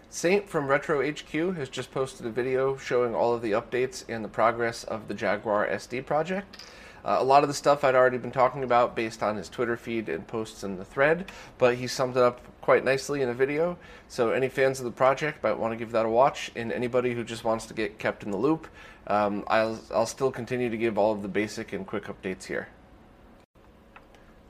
Saint 0.10 0.50
from 0.50 0.68
Retro 0.68 1.02
HQ 1.10 1.56
has 1.56 1.70
just 1.70 1.92
posted 1.92 2.26
a 2.26 2.30
video 2.30 2.76
showing 2.76 3.16
all 3.16 3.34
of 3.34 3.42
the 3.42 3.54
updates 3.54 4.04
and 4.10 4.26
the 4.26 4.30
progress 4.30 4.84
of 4.84 5.08
the 5.08 5.14
Jaguar 5.14 5.66
SD 5.68 6.06
project. 6.06 6.58
Uh, 7.04 7.18
a 7.20 7.24
lot 7.24 7.44
of 7.44 7.50
the 7.50 7.54
stuff 7.54 7.84
I'd 7.84 7.96
already 7.96 8.18
been 8.18 8.32
talking 8.32 8.64
about 8.64 8.96
based 8.96 9.24
on 9.24 9.36
his 9.36 9.50
Twitter 9.50 9.76
feed 9.76 10.10
and 10.10 10.26
posts 10.28 10.64
in 10.64 10.78
the 10.78 10.86
thread, 10.86 11.32
but 11.58 11.76
he 11.76 11.88
summed 11.88 12.18
it 12.18 12.24
up 12.24 12.42
quite 12.62 12.84
nicely 12.84 13.22
in 13.22 13.30
a 13.30 13.34
video. 13.34 13.78
So, 14.08 14.32
any 14.32 14.50
fans 14.50 14.80
of 14.80 14.86
the 14.86 14.92
project 14.92 15.44
might 15.44 15.58
want 15.58 15.74
to 15.74 15.78
give 15.78 15.92
that 15.92 16.06
a 16.06 16.10
watch, 16.10 16.52
and 16.56 16.72
anybody 16.72 17.14
who 17.14 17.24
just 17.24 17.44
wants 17.44 17.66
to 17.68 17.74
get 17.74 17.98
kept 17.98 18.24
in 18.24 18.32
the 18.32 18.38
loop, 18.38 18.68
um, 19.08 19.44
I'll, 19.48 19.80
I'll 19.94 20.06
still 20.06 20.32
continue 20.32 20.70
to 20.70 20.78
give 20.78 20.98
all 20.98 21.12
of 21.12 21.22
the 21.22 21.28
basic 21.28 21.74
and 21.74 21.86
quick 21.88 22.06
updates 22.06 22.46
here. 22.46 22.68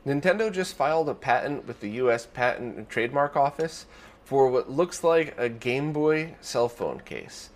Nintendo 0.06 0.52
just 0.52 0.76
filed 0.76 1.08
a 1.10 1.14
patent 1.14 1.68
with 1.68 1.80
the 1.80 1.90
U.S. 1.92 2.26
Patent 2.26 2.76
and 2.76 2.90
Trademark 2.90 3.36
Office 3.36 3.86
for 4.24 4.50
what 4.50 4.70
looks 4.70 5.04
like 5.04 5.36
a 5.38 5.48
Game 5.48 5.94
Boy 5.94 6.36
cell 6.42 6.68
phone 6.68 7.02
case. 7.02 7.50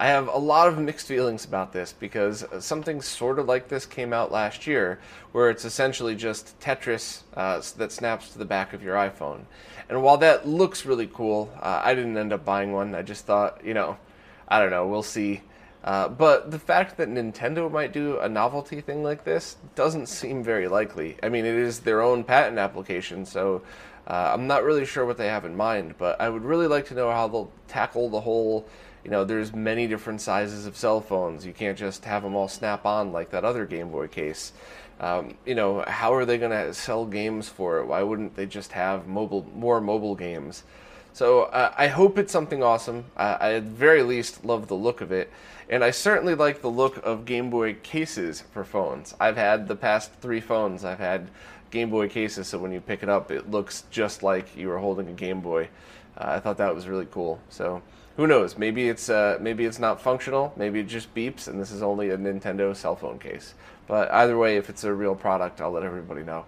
I 0.00 0.06
have 0.06 0.28
a 0.28 0.38
lot 0.38 0.68
of 0.68 0.78
mixed 0.78 1.08
feelings 1.08 1.44
about 1.44 1.72
this 1.72 1.92
because 1.92 2.44
something 2.60 3.02
sort 3.02 3.40
of 3.40 3.46
like 3.46 3.66
this 3.66 3.84
came 3.84 4.12
out 4.12 4.30
last 4.30 4.64
year, 4.64 5.00
where 5.32 5.50
it's 5.50 5.64
essentially 5.64 6.14
just 6.14 6.58
Tetris 6.60 7.22
uh, 7.34 7.60
that 7.78 7.90
snaps 7.90 8.30
to 8.30 8.38
the 8.38 8.44
back 8.44 8.72
of 8.72 8.80
your 8.80 8.94
iPhone. 8.94 9.40
And 9.88 10.00
while 10.00 10.16
that 10.18 10.46
looks 10.46 10.86
really 10.86 11.08
cool, 11.12 11.52
uh, 11.60 11.82
I 11.84 11.96
didn't 11.96 12.16
end 12.16 12.32
up 12.32 12.44
buying 12.44 12.72
one. 12.72 12.94
I 12.94 13.02
just 13.02 13.26
thought, 13.26 13.64
you 13.64 13.74
know, 13.74 13.98
I 14.46 14.60
don't 14.60 14.70
know, 14.70 14.86
we'll 14.86 15.02
see. 15.02 15.42
Uh, 15.82 16.08
but 16.08 16.52
the 16.52 16.60
fact 16.60 16.96
that 16.98 17.08
Nintendo 17.08 17.68
might 17.68 17.92
do 17.92 18.20
a 18.20 18.28
novelty 18.28 18.80
thing 18.80 19.02
like 19.02 19.24
this 19.24 19.56
doesn't 19.74 20.06
seem 20.06 20.44
very 20.44 20.68
likely. 20.68 21.16
I 21.24 21.28
mean, 21.28 21.44
it 21.44 21.56
is 21.56 21.80
their 21.80 22.02
own 22.02 22.22
patent 22.22 22.58
application, 22.58 23.26
so 23.26 23.62
uh, 24.06 24.30
I'm 24.32 24.46
not 24.46 24.62
really 24.62 24.86
sure 24.86 25.04
what 25.04 25.16
they 25.16 25.26
have 25.26 25.44
in 25.44 25.56
mind, 25.56 25.96
but 25.98 26.20
I 26.20 26.28
would 26.28 26.44
really 26.44 26.68
like 26.68 26.86
to 26.86 26.94
know 26.94 27.10
how 27.10 27.26
they'll 27.26 27.50
tackle 27.66 28.08
the 28.10 28.20
whole 28.20 28.68
you 29.04 29.10
know, 29.10 29.24
there's 29.24 29.54
many 29.54 29.86
different 29.86 30.20
sizes 30.20 30.66
of 30.66 30.76
cell 30.76 31.00
phones. 31.00 31.46
You 31.46 31.52
can't 31.52 31.78
just 31.78 32.04
have 32.04 32.22
them 32.22 32.34
all 32.34 32.48
snap 32.48 32.84
on 32.84 33.12
like 33.12 33.30
that 33.30 33.44
other 33.44 33.66
Game 33.66 33.90
Boy 33.90 34.08
case. 34.08 34.52
Um, 35.00 35.36
you 35.46 35.54
know, 35.54 35.84
how 35.86 36.12
are 36.14 36.24
they 36.24 36.38
going 36.38 36.50
to 36.50 36.74
sell 36.74 37.06
games 37.06 37.48
for 37.48 37.78
it? 37.78 37.86
Why 37.86 38.02
wouldn't 38.02 38.34
they 38.34 38.46
just 38.46 38.72
have 38.72 39.06
mobile, 39.06 39.46
more 39.54 39.80
mobile 39.80 40.16
games? 40.16 40.64
So 41.12 41.42
uh, 41.44 41.72
I 41.76 41.88
hope 41.88 42.18
it's 42.18 42.32
something 42.32 42.62
awesome. 42.62 43.04
I 43.16 43.54
at 43.54 43.64
very 43.64 44.02
least 44.02 44.44
love 44.44 44.68
the 44.68 44.74
look 44.74 45.00
of 45.00 45.10
it, 45.10 45.32
and 45.68 45.82
I 45.82 45.90
certainly 45.90 46.34
like 46.34 46.60
the 46.60 46.70
look 46.70 47.04
of 47.04 47.24
Game 47.24 47.50
Boy 47.50 47.74
cases 47.74 48.44
for 48.52 48.62
phones. 48.62 49.14
I've 49.18 49.36
had 49.36 49.66
the 49.66 49.76
past 49.76 50.12
three 50.20 50.40
phones. 50.40 50.84
I've 50.84 51.00
had 51.00 51.28
Game 51.70 51.90
Boy 51.90 52.08
cases, 52.08 52.46
so 52.46 52.58
when 52.58 52.72
you 52.72 52.80
pick 52.80 53.02
it 53.02 53.08
up, 53.08 53.30
it 53.30 53.50
looks 53.50 53.84
just 53.90 54.22
like 54.22 54.56
you 54.56 54.68
were 54.68 54.78
holding 54.78 55.08
a 55.08 55.12
Game 55.12 55.40
Boy. 55.40 55.68
Uh, 56.16 56.24
I 56.26 56.40
thought 56.40 56.58
that 56.58 56.74
was 56.74 56.86
really 56.86 57.06
cool. 57.10 57.40
So 57.48 57.82
who 58.18 58.26
knows? 58.26 58.58
Maybe 58.58 58.88
it's 58.88 59.08
uh, 59.08 59.38
maybe 59.40 59.64
it's 59.64 59.78
not 59.78 60.02
functional. 60.02 60.52
Maybe 60.56 60.80
it 60.80 60.88
just 60.88 61.14
beeps, 61.14 61.46
and 61.46 61.58
this 61.58 61.70
is 61.70 61.82
only 61.82 62.10
a 62.10 62.18
Nintendo 62.18 62.74
cell 62.74 62.96
phone 62.96 63.20
case. 63.20 63.54
But 63.86 64.10
either 64.10 64.36
way, 64.36 64.56
if 64.56 64.68
it's 64.68 64.82
a 64.82 64.92
real 64.92 65.14
product, 65.14 65.60
I'll 65.60 65.70
let 65.70 65.84
everybody 65.84 66.24
know. 66.24 66.44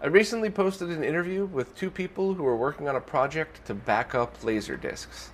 I 0.00 0.06
recently 0.06 0.48
posted 0.48 0.90
an 0.90 1.02
interview 1.02 1.44
with 1.44 1.74
two 1.74 1.90
people 1.90 2.34
who 2.34 2.46
are 2.46 2.56
working 2.56 2.88
on 2.88 2.94
a 2.94 3.00
project 3.00 3.66
to 3.66 3.74
back 3.74 4.14
up 4.14 4.44
laser 4.44 4.76
discs. 4.76 5.30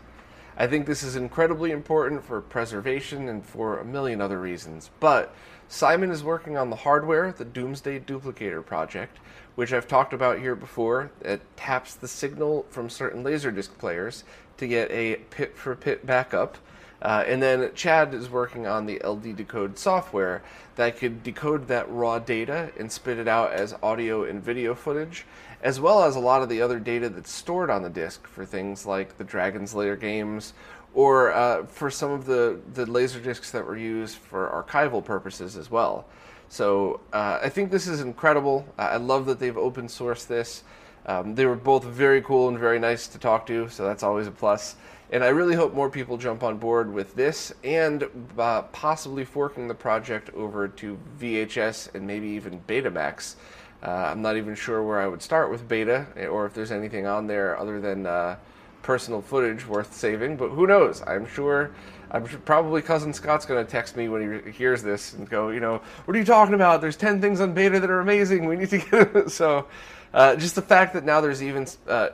I 0.56 0.66
think 0.66 0.86
this 0.86 1.02
is 1.02 1.16
incredibly 1.16 1.70
important 1.70 2.24
for 2.24 2.40
preservation 2.40 3.28
and 3.28 3.44
for 3.44 3.78
a 3.78 3.84
million 3.84 4.22
other 4.22 4.40
reasons. 4.40 4.90
But 5.00 5.34
Simon 5.68 6.10
is 6.10 6.24
working 6.24 6.56
on 6.56 6.70
the 6.70 6.76
hardware, 6.76 7.30
the 7.30 7.44
Doomsday 7.44 8.00
Duplicator 8.00 8.64
project, 8.64 9.18
which 9.54 9.72
I've 9.72 9.86
talked 9.86 10.14
about 10.14 10.38
here 10.38 10.54
before. 10.54 11.10
It 11.20 11.42
taps 11.56 11.94
the 11.94 12.08
signal 12.08 12.64
from 12.70 12.88
certain 12.88 13.22
Laserdisc 13.22 13.76
players 13.76 14.24
to 14.58 14.66
get 14.66 14.90
a 14.90 15.16
pit 15.30 15.56
for 15.56 15.74
pit 15.74 16.06
backup. 16.06 16.56
Uh, 17.02 17.24
and 17.26 17.42
then 17.42 17.70
Chad 17.74 18.14
is 18.14 18.30
working 18.30 18.66
on 18.66 18.86
the 18.86 19.00
LD 19.04 19.36
Decode 19.36 19.78
software 19.78 20.42
that 20.76 20.96
could 20.98 21.22
decode 21.22 21.68
that 21.68 21.90
raw 21.90 22.18
data 22.18 22.70
and 22.78 22.90
spit 22.90 23.18
it 23.18 23.28
out 23.28 23.52
as 23.52 23.74
audio 23.82 24.24
and 24.24 24.42
video 24.42 24.74
footage, 24.74 25.26
as 25.62 25.78
well 25.78 26.04
as 26.04 26.16
a 26.16 26.20
lot 26.20 26.42
of 26.42 26.48
the 26.48 26.62
other 26.62 26.78
data 26.78 27.08
that's 27.08 27.30
stored 27.30 27.70
on 27.70 27.82
the 27.82 27.90
disk 27.90 28.26
for 28.26 28.44
things 28.44 28.86
like 28.86 29.18
the 29.18 29.24
Dragon's 29.24 29.74
Lair 29.74 29.96
games 29.96 30.54
or 30.94 31.32
uh, 31.32 31.66
for 31.66 31.90
some 31.90 32.10
of 32.10 32.24
the, 32.24 32.58
the 32.72 32.86
laser 32.86 33.20
discs 33.20 33.50
that 33.50 33.64
were 33.64 33.76
used 33.76 34.16
for 34.16 34.48
archival 34.66 35.04
purposes 35.04 35.56
as 35.56 35.70
well. 35.70 36.06
So 36.48 37.00
uh, 37.12 37.40
I 37.42 37.50
think 37.50 37.70
this 37.70 37.86
is 37.86 38.00
incredible. 38.00 38.66
I 38.78 38.96
love 38.96 39.26
that 39.26 39.38
they've 39.38 39.56
open 39.56 39.88
sourced 39.88 40.26
this. 40.26 40.62
Um, 41.06 41.34
they 41.34 41.46
were 41.46 41.56
both 41.56 41.84
very 41.84 42.20
cool 42.20 42.48
and 42.48 42.58
very 42.58 42.78
nice 42.78 43.06
to 43.08 43.18
talk 43.18 43.46
to, 43.46 43.68
so 43.68 43.84
that's 43.84 44.02
always 44.02 44.26
a 44.26 44.32
plus. 44.32 44.76
And 45.12 45.22
I 45.22 45.28
really 45.28 45.54
hope 45.54 45.72
more 45.72 45.88
people 45.88 46.16
jump 46.16 46.42
on 46.42 46.58
board 46.58 46.92
with 46.92 47.14
this 47.14 47.54
and 47.62 48.04
uh, 48.36 48.62
possibly 48.62 49.24
forking 49.24 49.68
the 49.68 49.74
project 49.74 50.30
over 50.34 50.66
to 50.66 50.98
VHS 51.20 51.94
and 51.94 52.04
maybe 52.06 52.26
even 52.28 52.60
Betamax. 52.66 53.36
Uh, 53.84 53.90
I'm 53.90 54.20
not 54.20 54.36
even 54.36 54.56
sure 54.56 54.82
where 54.82 55.00
I 55.00 55.06
would 55.06 55.22
start 55.22 55.48
with 55.50 55.68
Beta 55.68 56.06
or 56.28 56.44
if 56.44 56.54
there's 56.54 56.72
anything 56.72 57.06
on 57.06 57.28
there 57.28 57.56
other 57.56 57.80
than 57.80 58.04
uh, 58.04 58.36
personal 58.82 59.22
footage 59.22 59.66
worth 59.66 59.92
saving, 59.94 60.36
but 60.36 60.48
who 60.48 60.66
knows? 60.66 61.02
I'm 61.06 61.26
sure. 61.26 61.72
I'm 62.10 62.24
probably 62.24 62.82
cousin 62.82 63.12
Scott's 63.12 63.46
going 63.46 63.64
to 63.64 63.70
text 63.70 63.96
me 63.96 64.08
when 64.08 64.42
he 64.44 64.50
hears 64.52 64.82
this 64.82 65.14
and 65.14 65.28
go, 65.28 65.48
you 65.48 65.60
know, 65.60 65.80
what 66.04 66.16
are 66.16 66.18
you 66.18 66.24
talking 66.24 66.54
about? 66.54 66.80
There's 66.80 66.96
10 66.96 67.20
things 67.20 67.40
on 67.40 67.52
beta 67.52 67.80
that 67.80 67.90
are 67.90 68.00
amazing. 68.00 68.46
We 68.46 68.56
need 68.56 68.70
to 68.70 68.78
get 68.78 68.92
it. 69.16 69.30
So, 69.30 69.66
uh, 70.14 70.36
just 70.36 70.54
the 70.54 70.62
fact 70.62 70.94
that 70.94 71.04
now 71.04 71.20
there's 71.20 71.42
even 71.42 71.66
uh, 71.88 72.08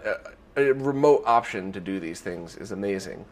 a 0.56 0.72
remote 0.72 1.22
option 1.26 1.72
to 1.72 1.80
do 1.80 2.00
these 2.00 2.20
things 2.20 2.56
is 2.56 2.72
amazing. 2.72 3.24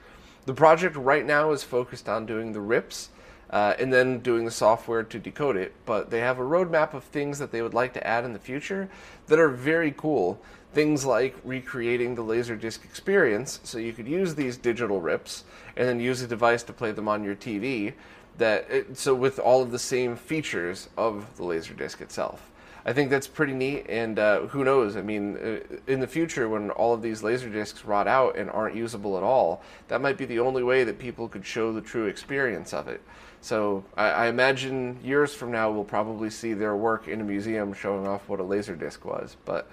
The 0.47 0.55
project 0.55 0.97
right 0.97 1.25
now 1.25 1.52
is 1.52 1.62
focused 1.62 2.09
on 2.09 2.26
doing 2.26 2.52
the 2.52 2.61
rips 2.61 3.11
uh, 3.50 3.75
and 3.79 3.93
then 3.93 4.21
doing 4.21 4.45
the 4.45 4.50
software 4.50 5.02
to 5.02 5.19
decode 5.19 5.57
it, 5.57 5.75
but 5.85 6.11
they 6.11 6.21
have 6.21 6.38
a 6.38 6.43
roadmap 6.43 6.95
of 6.95 7.05
things 7.05 7.38
that 7.38 7.50
they 7.50 7.62
would 7.62 7.75
like 7.75 7.93
to 7.95 8.07
add 8.07 8.25
in 8.25 8.33
the 8.33 8.38
future 8.38 8.88
that 9.26 9.38
are 9.38 9.49
very 9.49 9.93
cool. 9.97 10.40
Things 10.73 11.05
like 11.05 11.35
recreating 11.45 12.15
the 12.15 12.23
Laserdisc 12.23 12.85
experience, 12.85 13.61
so 13.65 13.79
you 13.79 13.93
could 13.93 14.07
use 14.07 14.35
these 14.35 14.57
digital 14.57 15.00
rips 15.00 15.45
and 15.77 15.89
then 15.89 15.99
use 16.00 16.23
a 16.23 16.29
device 16.29 16.62
to 16.65 16.73
play 16.73 16.93
them 16.93 17.09
on 17.09 17.25
your 17.25 17.35
TV. 17.35 17.95
That 18.39 18.71
it, 18.71 18.97
so 18.97 19.15
with 19.15 19.39
all 19.39 19.62
of 19.62 19.73
the 19.73 19.79
same 19.79 20.17
features 20.17 20.89
of 20.97 21.37
the 21.37 21.43
Laserdisc 21.43 22.00
itself. 22.00 22.50
I 22.85 22.93
think 22.93 23.11
that's 23.11 23.27
pretty 23.27 23.53
neat. 23.53 23.87
And 23.89 24.19
uh, 24.19 24.41
who 24.47 24.65
knows? 24.65 24.97
I 24.97 25.03
mean, 25.03 25.37
uh, 25.37 25.77
in 25.87 26.00
the 26.00 26.07
future, 26.07 26.49
when 26.49 26.71
all 26.71 26.95
of 26.95 27.03
these 27.03 27.23
laser 27.23 27.49
discs 27.49 27.85
rot 27.85 28.09
out 28.09 28.37
and 28.37 28.50
aren't 28.50 28.75
usable 28.75 29.17
at 29.17 29.23
all, 29.23 29.62
that 29.89 30.00
might 30.00 30.17
be 30.17 30.25
the 30.25 30.39
only 30.39 30.62
way 30.62 30.85
that 30.85 30.99
people 30.99 31.29
could 31.29 31.45
show 31.45 31.73
the 31.73 31.81
true 31.81 32.07
experience 32.07 32.73
of 32.73 32.89
it. 32.89 33.03
So 33.43 33.85
I, 33.97 34.11
I 34.11 34.27
imagine 34.27 34.99
years 35.03 35.35
from 35.35 35.50
now, 35.50 35.71
we'll 35.71 35.85
probably 35.85 36.31
see 36.31 36.55
their 36.55 36.77
work 36.77 37.09
in 37.09 37.21
a 37.21 37.25
museum 37.25 37.73
showing 37.73 38.07
off 38.07 38.29
what 38.29 38.41
a 38.41 38.45
laser 38.45 38.77
disc 38.77 39.05
was. 39.05 39.37
But 39.45 39.71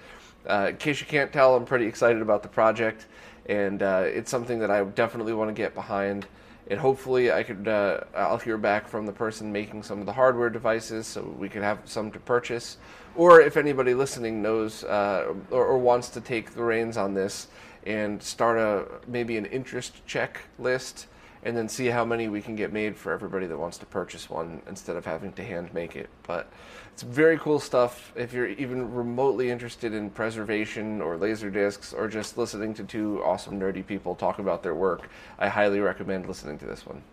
in 0.48 0.76
case 0.76 1.00
you 1.00 1.06
can't 1.06 1.32
tell, 1.32 1.54
I'm 1.56 1.64
pretty 1.64 1.86
excited 1.86 2.22
about 2.22 2.42
the 2.42 2.48
project, 2.48 3.06
and 3.46 3.82
uh, 3.82 4.02
it's 4.04 4.30
something 4.30 4.58
that 4.60 4.70
I 4.70 4.82
definitely 4.84 5.34
want 5.34 5.48
to 5.48 5.54
get 5.54 5.74
behind 5.74 6.26
and 6.70 6.78
hopefully 6.78 7.32
I 7.32 7.42
could 7.42 7.66
uh, 7.66 8.00
I'll 8.14 8.38
hear 8.38 8.58
back 8.58 8.86
from 8.86 9.06
the 9.06 9.12
person 9.12 9.50
making 9.50 9.82
some 9.82 10.00
of 10.00 10.06
the 10.06 10.12
hardware 10.12 10.50
devices, 10.50 11.06
so 11.06 11.22
we 11.38 11.48
could 11.48 11.62
have 11.62 11.80
some 11.84 12.10
to 12.12 12.18
purchase. 12.18 12.76
Or 13.16 13.40
if 13.40 13.56
anybody 13.56 13.94
listening 13.94 14.42
knows 14.42 14.84
uh, 14.84 15.34
or, 15.50 15.64
or, 15.64 15.78
wants 15.78 16.08
to 16.10 16.20
take 16.20 16.52
the 16.52 16.62
reins 16.62 16.96
on 16.96 17.14
this 17.14 17.48
and 17.86 18.22
start 18.22 18.58
a 18.58 18.86
maybe 19.08 19.38
an 19.38 19.46
interest 19.46 20.06
check 20.06 20.42
list 20.58 21.06
and 21.42 21.56
then 21.56 21.68
see 21.68 21.86
how 21.86 22.04
many 22.04 22.28
we 22.28 22.42
can 22.42 22.54
get 22.54 22.72
made 22.72 22.96
for 22.96 23.12
everybody 23.12 23.46
that 23.46 23.56
wants 23.56 23.78
to 23.78 23.86
purchase 23.86 24.28
one 24.28 24.60
instead 24.68 24.96
of 24.96 25.06
having 25.06 25.32
to 25.32 25.42
hand 25.42 25.72
make 25.72 25.96
it. 25.96 26.10
But 26.24 26.52
it's 26.98 27.04
very 27.04 27.38
cool 27.38 27.60
stuff. 27.60 28.12
If 28.16 28.32
you're 28.32 28.48
even 28.48 28.92
remotely 28.92 29.52
interested 29.52 29.94
in 29.94 30.10
preservation 30.10 31.00
or 31.00 31.16
laser 31.16 31.48
discs 31.48 31.92
or 31.92 32.08
just 32.08 32.36
listening 32.36 32.74
to 32.74 32.82
two 32.82 33.22
awesome 33.24 33.60
nerdy 33.60 33.86
people 33.86 34.16
talk 34.16 34.40
about 34.40 34.64
their 34.64 34.74
work, 34.74 35.08
I 35.38 35.46
highly 35.46 35.78
recommend 35.78 36.26
listening 36.26 36.58
to 36.58 36.66
this 36.66 36.84
one. 36.84 37.04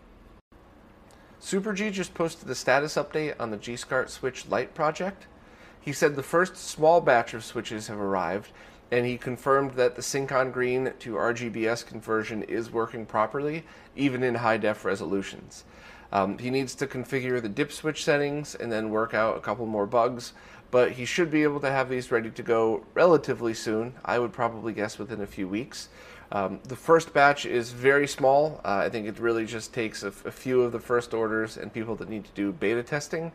Super 1.38 1.72
G 1.72 1.90
just 1.90 2.14
posted 2.14 2.48
the 2.48 2.56
status 2.56 2.96
update 2.96 3.36
on 3.38 3.52
the 3.52 3.56
G-SCART 3.56 4.10
Switch 4.10 4.48
Lite 4.48 4.74
project. 4.74 5.28
He 5.80 5.92
said 5.92 6.16
the 6.16 6.22
first 6.24 6.56
small 6.56 7.00
batch 7.00 7.32
of 7.32 7.44
switches 7.44 7.86
have 7.86 8.00
arrived, 8.00 8.50
and 8.90 9.06
he 9.06 9.16
confirmed 9.16 9.74
that 9.74 9.94
the 9.94 10.02
Sync-On 10.02 10.50
Green 10.50 10.94
to 10.98 11.12
RGBS 11.12 11.86
conversion 11.86 12.42
is 12.42 12.72
working 12.72 13.06
properly, 13.06 13.62
even 13.94 14.24
in 14.24 14.34
high 14.34 14.56
def 14.56 14.84
resolutions. 14.84 15.62
Um, 16.12 16.38
he 16.38 16.50
needs 16.50 16.74
to 16.76 16.86
configure 16.86 17.40
the 17.40 17.48
dip 17.48 17.72
switch 17.72 18.04
settings 18.04 18.54
and 18.54 18.70
then 18.70 18.90
work 18.90 19.14
out 19.14 19.36
a 19.36 19.40
couple 19.40 19.66
more 19.66 19.86
bugs, 19.86 20.32
but 20.70 20.92
he 20.92 21.04
should 21.04 21.30
be 21.30 21.42
able 21.42 21.60
to 21.60 21.70
have 21.70 21.88
these 21.88 22.10
ready 22.10 22.30
to 22.30 22.42
go 22.42 22.84
relatively 22.94 23.54
soon. 23.54 23.94
I 24.04 24.18
would 24.18 24.32
probably 24.32 24.72
guess 24.72 24.98
within 24.98 25.20
a 25.20 25.26
few 25.26 25.48
weeks. 25.48 25.88
Um, 26.32 26.60
the 26.64 26.76
first 26.76 27.12
batch 27.12 27.46
is 27.46 27.70
very 27.70 28.08
small. 28.08 28.60
Uh, 28.64 28.82
I 28.84 28.88
think 28.88 29.06
it 29.06 29.18
really 29.18 29.46
just 29.46 29.72
takes 29.72 30.02
a, 30.02 30.08
a 30.08 30.32
few 30.32 30.62
of 30.62 30.72
the 30.72 30.80
first 30.80 31.14
orders 31.14 31.56
and 31.56 31.72
people 31.72 31.94
that 31.96 32.08
need 32.08 32.24
to 32.24 32.32
do 32.32 32.52
beta 32.52 32.82
testing. 32.82 33.32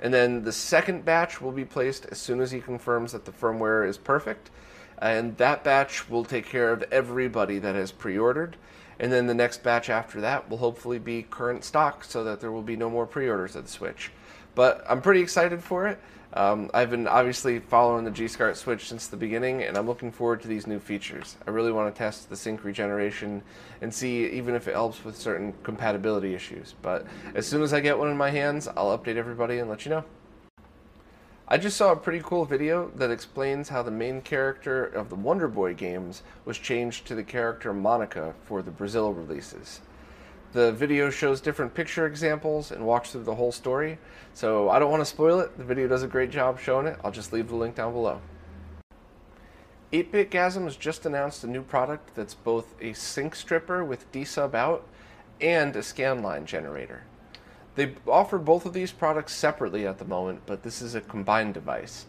And 0.00 0.12
then 0.14 0.42
the 0.42 0.52
second 0.52 1.04
batch 1.04 1.40
will 1.40 1.52
be 1.52 1.64
placed 1.64 2.06
as 2.06 2.18
soon 2.18 2.40
as 2.40 2.50
he 2.50 2.60
confirms 2.60 3.12
that 3.12 3.26
the 3.26 3.32
firmware 3.32 3.86
is 3.86 3.98
perfect. 3.98 4.50
And 4.98 5.36
that 5.36 5.64
batch 5.64 6.08
will 6.08 6.24
take 6.24 6.46
care 6.46 6.72
of 6.72 6.82
everybody 6.90 7.58
that 7.58 7.74
has 7.74 7.92
pre 7.92 8.18
ordered. 8.18 8.56
And 9.00 9.10
then 9.10 9.26
the 9.26 9.34
next 9.34 9.62
batch 9.62 9.88
after 9.88 10.20
that 10.20 10.48
will 10.48 10.58
hopefully 10.58 10.98
be 10.98 11.22
current 11.22 11.64
stock 11.64 12.04
so 12.04 12.22
that 12.24 12.38
there 12.40 12.52
will 12.52 12.62
be 12.62 12.76
no 12.76 12.90
more 12.90 13.06
pre 13.06 13.28
orders 13.28 13.56
of 13.56 13.64
the 13.64 13.70
Switch. 13.70 14.12
But 14.54 14.84
I'm 14.88 15.00
pretty 15.00 15.20
excited 15.20 15.64
for 15.64 15.88
it. 15.88 15.98
Um, 16.34 16.70
I've 16.72 16.90
been 16.90 17.08
obviously 17.08 17.58
following 17.58 18.04
the 18.04 18.10
G-SCART 18.10 18.56
Switch 18.56 18.86
since 18.88 19.08
the 19.08 19.16
beginning, 19.16 19.64
and 19.64 19.76
I'm 19.76 19.86
looking 19.86 20.12
forward 20.12 20.40
to 20.42 20.48
these 20.48 20.66
new 20.66 20.78
features. 20.78 21.36
I 21.46 21.50
really 21.50 21.72
want 21.72 21.92
to 21.92 21.98
test 21.98 22.28
the 22.28 22.36
sync 22.36 22.62
regeneration 22.62 23.42
and 23.80 23.92
see 23.92 24.26
even 24.26 24.54
if 24.54 24.68
it 24.68 24.74
helps 24.74 25.04
with 25.04 25.16
certain 25.16 25.54
compatibility 25.64 26.34
issues. 26.34 26.74
But 26.82 27.04
as 27.34 27.46
soon 27.48 27.62
as 27.62 27.72
I 27.72 27.80
get 27.80 27.98
one 27.98 28.10
in 28.10 28.16
my 28.16 28.30
hands, 28.30 28.68
I'll 28.68 28.96
update 28.96 29.16
everybody 29.16 29.58
and 29.58 29.68
let 29.68 29.84
you 29.84 29.90
know. 29.90 30.04
I 31.52 31.58
just 31.58 31.76
saw 31.76 31.90
a 31.90 31.96
pretty 31.96 32.20
cool 32.22 32.44
video 32.44 32.92
that 32.94 33.10
explains 33.10 33.70
how 33.70 33.82
the 33.82 33.90
main 33.90 34.20
character 34.22 34.84
of 34.84 35.08
the 35.08 35.16
Wonder 35.16 35.48
Boy 35.48 35.74
games 35.74 36.22
was 36.44 36.56
changed 36.56 37.08
to 37.08 37.16
the 37.16 37.24
character 37.24 37.74
Monica 37.74 38.34
for 38.44 38.62
the 38.62 38.70
Brazil 38.70 39.12
releases. 39.12 39.80
The 40.52 40.70
video 40.70 41.10
shows 41.10 41.40
different 41.40 41.74
picture 41.74 42.06
examples 42.06 42.70
and 42.70 42.86
walks 42.86 43.10
through 43.10 43.24
the 43.24 43.34
whole 43.34 43.50
story, 43.50 43.98
so 44.32 44.70
I 44.70 44.78
don't 44.78 44.92
want 44.92 45.00
to 45.00 45.04
spoil 45.04 45.40
it. 45.40 45.58
The 45.58 45.64
video 45.64 45.88
does 45.88 46.04
a 46.04 46.06
great 46.06 46.30
job 46.30 46.60
showing 46.60 46.86
it. 46.86 47.00
I'll 47.02 47.10
just 47.10 47.32
leave 47.32 47.48
the 47.48 47.56
link 47.56 47.74
down 47.74 47.94
below. 47.94 48.20
8BitGasm 49.92 50.62
has 50.62 50.76
just 50.76 51.04
announced 51.04 51.42
a 51.42 51.48
new 51.48 51.62
product 51.62 52.14
that's 52.14 52.34
both 52.34 52.76
a 52.80 52.92
sync 52.92 53.34
stripper 53.34 53.84
with 53.84 54.12
dsub 54.12 54.54
out 54.54 54.86
and 55.40 55.74
a 55.74 55.80
scanline 55.80 56.44
generator. 56.44 57.02
They 57.80 57.94
offer 58.06 58.36
both 58.36 58.66
of 58.66 58.74
these 58.74 58.92
products 58.92 59.32
separately 59.32 59.86
at 59.86 59.96
the 59.96 60.04
moment, 60.04 60.42
but 60.44 60.62
this 60.62 60.82
is 60.82 60.94
a 60.94 61.00
combined 61.00 61.54
device. 61.54 62.04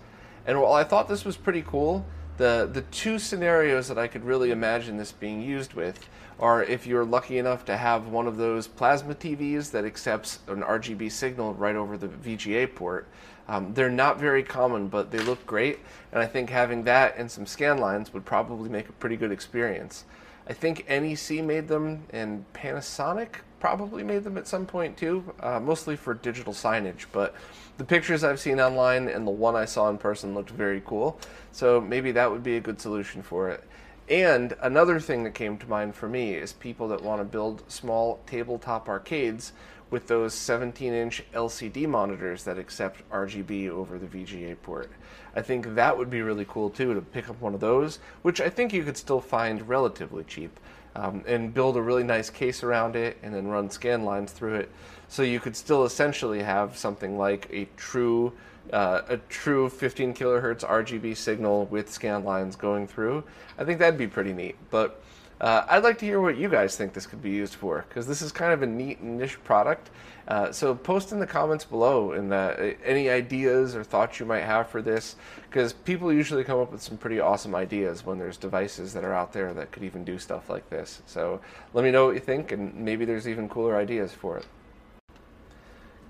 And 0.45 0.59
while 0.59 0.73
I 0.73 0.83
thought 0.83 1.07
this 1.07 1.23
was 1.23 1.37
pretty 1.37 1.61
cool, 1.61 2.05
the 2.35 2.69
the 2.69 2.81
two 2.81 3.17
scenarios 3.17 3.87
that 3.87 3.97
I 3.97 4.07
could 4.07 4.25
really 4.25 4.51
imagine 4.51 4.97
this 4.97 5.13
being 5.13 5.41
used 5.41 5.73
with 5.73 6.09
are 6.41 6.61
if 6.61 6.85
you're 6.85 7.05
lucky 7.05 7.37
enough 7.37 7.63
to 7.65 7.77
have 7.77 8.09
one 8.09 8.27
of 8.27 8.35
those 8.35 8.67
plasma 8.67 9.15
TVs 9.15 9.71
that 9.71 9.85
accepts 9.85 10.39
an 10.49 10.61
RGB 10.61 11.09
signal 11.09 11.53
right 11.53 11.77
over 11.77 11.97
the 11.97 12.09
VGA 12.09 12.75
port. 12.75 13.07
Um, 13.47 13.73
they're 13.73 13.89
not 13.89 14.19
very 14.19 14.43
common, 14.43 14.89
but 14.89 15.09
they 15.09 15.19
look 15.19 15.45
great, 15.45 15.79
and 16.11 16.21
I 16.21 16.25
think 16.25 16.49
having 16.49 16.83
that 16.83 17.15
and 17.15 17.31
some 17.31 17.45
scan 17.45 17.77
lines 17.77 18.11
would 18.11 18.25
probably 18.25 18.69
make 18.69 18.89
a 18.89 18.93
pretty 18.99 19.15
good 19.15 19.31
experience. 19.31 20.03
I 20.49 20.51
think 20.51 20.89
NEC 20.89 21.41
made 21.45 21.69
them, 21.69 22.07
and 22.09 22.43
Panasonic 22.51 23.35
probably 23.61 24.03
made 24.03 24.23
them 24.23 24.37
at 24.37 24.47
some 24.47 24.65
point 24.65 24.97
too, 24.97 25.23
uh, 25.39 25.59
mostly 25.59 25.95
for 25.95 26.15
digital 26.15 26.51
signage. 26.51 27.05
But 27.13 27.35
the 27.77 27.85
pictures 27.85 28.23
I've 28.23 28.39
seen 28.39 28.59
online 28.59 29.07
and 29.07 29.25
the 29.25 29.31
one 29.31 29.55
I 29.55 29.65
saw 29.65 29.87
in 29.89 29.99
person 29.99 30.33
looked 30.33 30.49
very 30.49 30.81
cool. 30.83 31.19
So 31.53 31.79
maybe 31.79 32.11
that 32.11 32.29
would 32.29 32.43
be 32.43 32.57
a 32.57 32.59
good 32.59 32.81
solution 32.81 33.21
for 33.21 33.49
it. 33.49 33.63
And 34.09 34.55
another 34.61 34.99
thing 34.99 35.23
that 35.23 35.35
came 35.35 35.57
to 35.59 35.69
mind 35.69 35.95
for 35.95 36.09
me 36.09 36.33
is 36.33 36.51
people 36.51 36.89
that 36.89 37.01
want 37.01 37.21
to 37.21 37.23
build 37.23 37.63
small 37.71 38.19
tabletop 38.25 38.89
arcades 38.89 39.53
with 39.91 40.07
those 40.07 40.33
17 40.33 40.91
inch 40.93 41.23
LCD 41.33 41.87
monitors 41.87 42.43
that 42.45 42.57
accept 42.57 43.07
RGB 43.11 43.69
over 43.69 43.99
the 43.99 44.07
VGA 44.07 44.55
port. 44.63 44.89
I 45.35 45.41
think 45.41 45.75
that 45.75 45.97
would 45.97 46.09
be 46.09 46.21
really 46.21 46.45
cool 46.47 46.69
too 46.69 46.93
to 46.93 47.01
pick 47.01 47.29
up 47.29 47.39
one 47.39 47.53
of 47.53 47.59
those, 47.59 47.99
which 48.21 48.41
I 48.41 48.49
think 48.49 48.73
you 48.73 48.83
could 48.83 48.97
still 48.97 49.21
find 49.21 49.69
relatively 49.69 50.23
cheap 50.23 50.59
um, 50.95 51.23
and 51.27 51.53
build 51.53 51.77
a 51.77 51.81
really 51.81 52.03
nice 52.03 52.29
case 52.29 52.63
around 52.63 52.95
it 52.95 53.17
and 53.23 53.33
then 53.33 53.47
run 53.47 53.69
scan 53.69 54.03
lines 54.03 54.31
through 54.31 54.55
it. 54.55 54.69
So 55.07 55.23
you 55.23 55.39
could 55.39 55.55
still 55.55 55.85
essentially 55.85 56.41
have 56.41 56.77
something 56.77 57.17
like 57.17 57.47
a 57.51 57.67
true 57.77 58.33
uh, 58.71 59.01
a 59.09 59.17
true 59.17 59.69
15 59.69 60.13
kilohertz 60.13 60.63
RGB 60.63 61.17
signal 61.17 61.65
with 61.65 61.91
scan 61.91 62.23
lines 62.23 62.55
going 62.55 62.87
through. 62.87 63.23
I 63.57 63.65
think 63.65 63.79
that'd 63.79 63.97
be 63.97 64.07
pretty 64.07 64.33
neat. 64.33 64.55
But 64.69 65.00
uh, 65.41 65.65
I'd 65.69 65.83
like 65.83 65.97
to 65.97 66.05
hear 66.05 66.21
what 66.21 66.37
you 66.37 66.47
guys 66.47 66.77
think 66.77 66.93
this 66.93 67.07
could 67.07 67.23
be 67.23 67.31
used 67.31 67.55
for 67.55 67.83
because 67.89 68.05
this 68.05 68.21
is 68.21 68.31
kind 68.31 68.53
of 68.53 68.61
a 68.61 68.67
neat 68.67 69.01
niche 69.01 69.43
product. 69.43 69.89
Uh, 70.27 70.51
so 70.51 70.75
post 70.75 71.11
in 71.11 71.19
the 71.19 71.25
comments 71.25 71.65
below 71.65 72.11
and 72.11 72.31
uh, 72.31 72.53
any 72.85 73.09
ideas 73.09 73.75
or 73.75 73.83
thoughts 73.83 74.19
you 74.19 74.25
might 74.25 74.43
have 74.43 74.69
for 74.69 74.83
this 74.83 75.15
because 75.49 75.73
people 75.73 76.13
usually 76.13 76.43
come 76.43 76.59
up 76.59 76.71
with 76.71 76.79
some 76.79 76.95
pretty 76.95 77.19
awesome 77.19 77.55
ideas 77.55 78.05
when 78.05 78.19
there's 78.19 78.37
devices 78.37 78.93
that 78.93 79.03
are 79.03 79.15
out 79.15 79.33
there 79.33 79.51
that 79.51 79.71
could 79.71 79.83
even 79.83 80.03
do 80.03 80.19
stuff 80.19 80.47
like 80.47 80.69
this. 80.69 81.01
So 81.07 81.41
let 81.73 81.83
me 81.83 81.89
know 81.89 82.05
what 82.05 82.13
you 82.13 82.21
think 82.21 82.51
and 82.51 82.75
maybe 82.75 83.03
there's 83.03 83.27
even 83.27 83.49
cooler 83.49 83.75
ideas 83.75 84.13
for 84.13 84.37
it. 84.37 84.45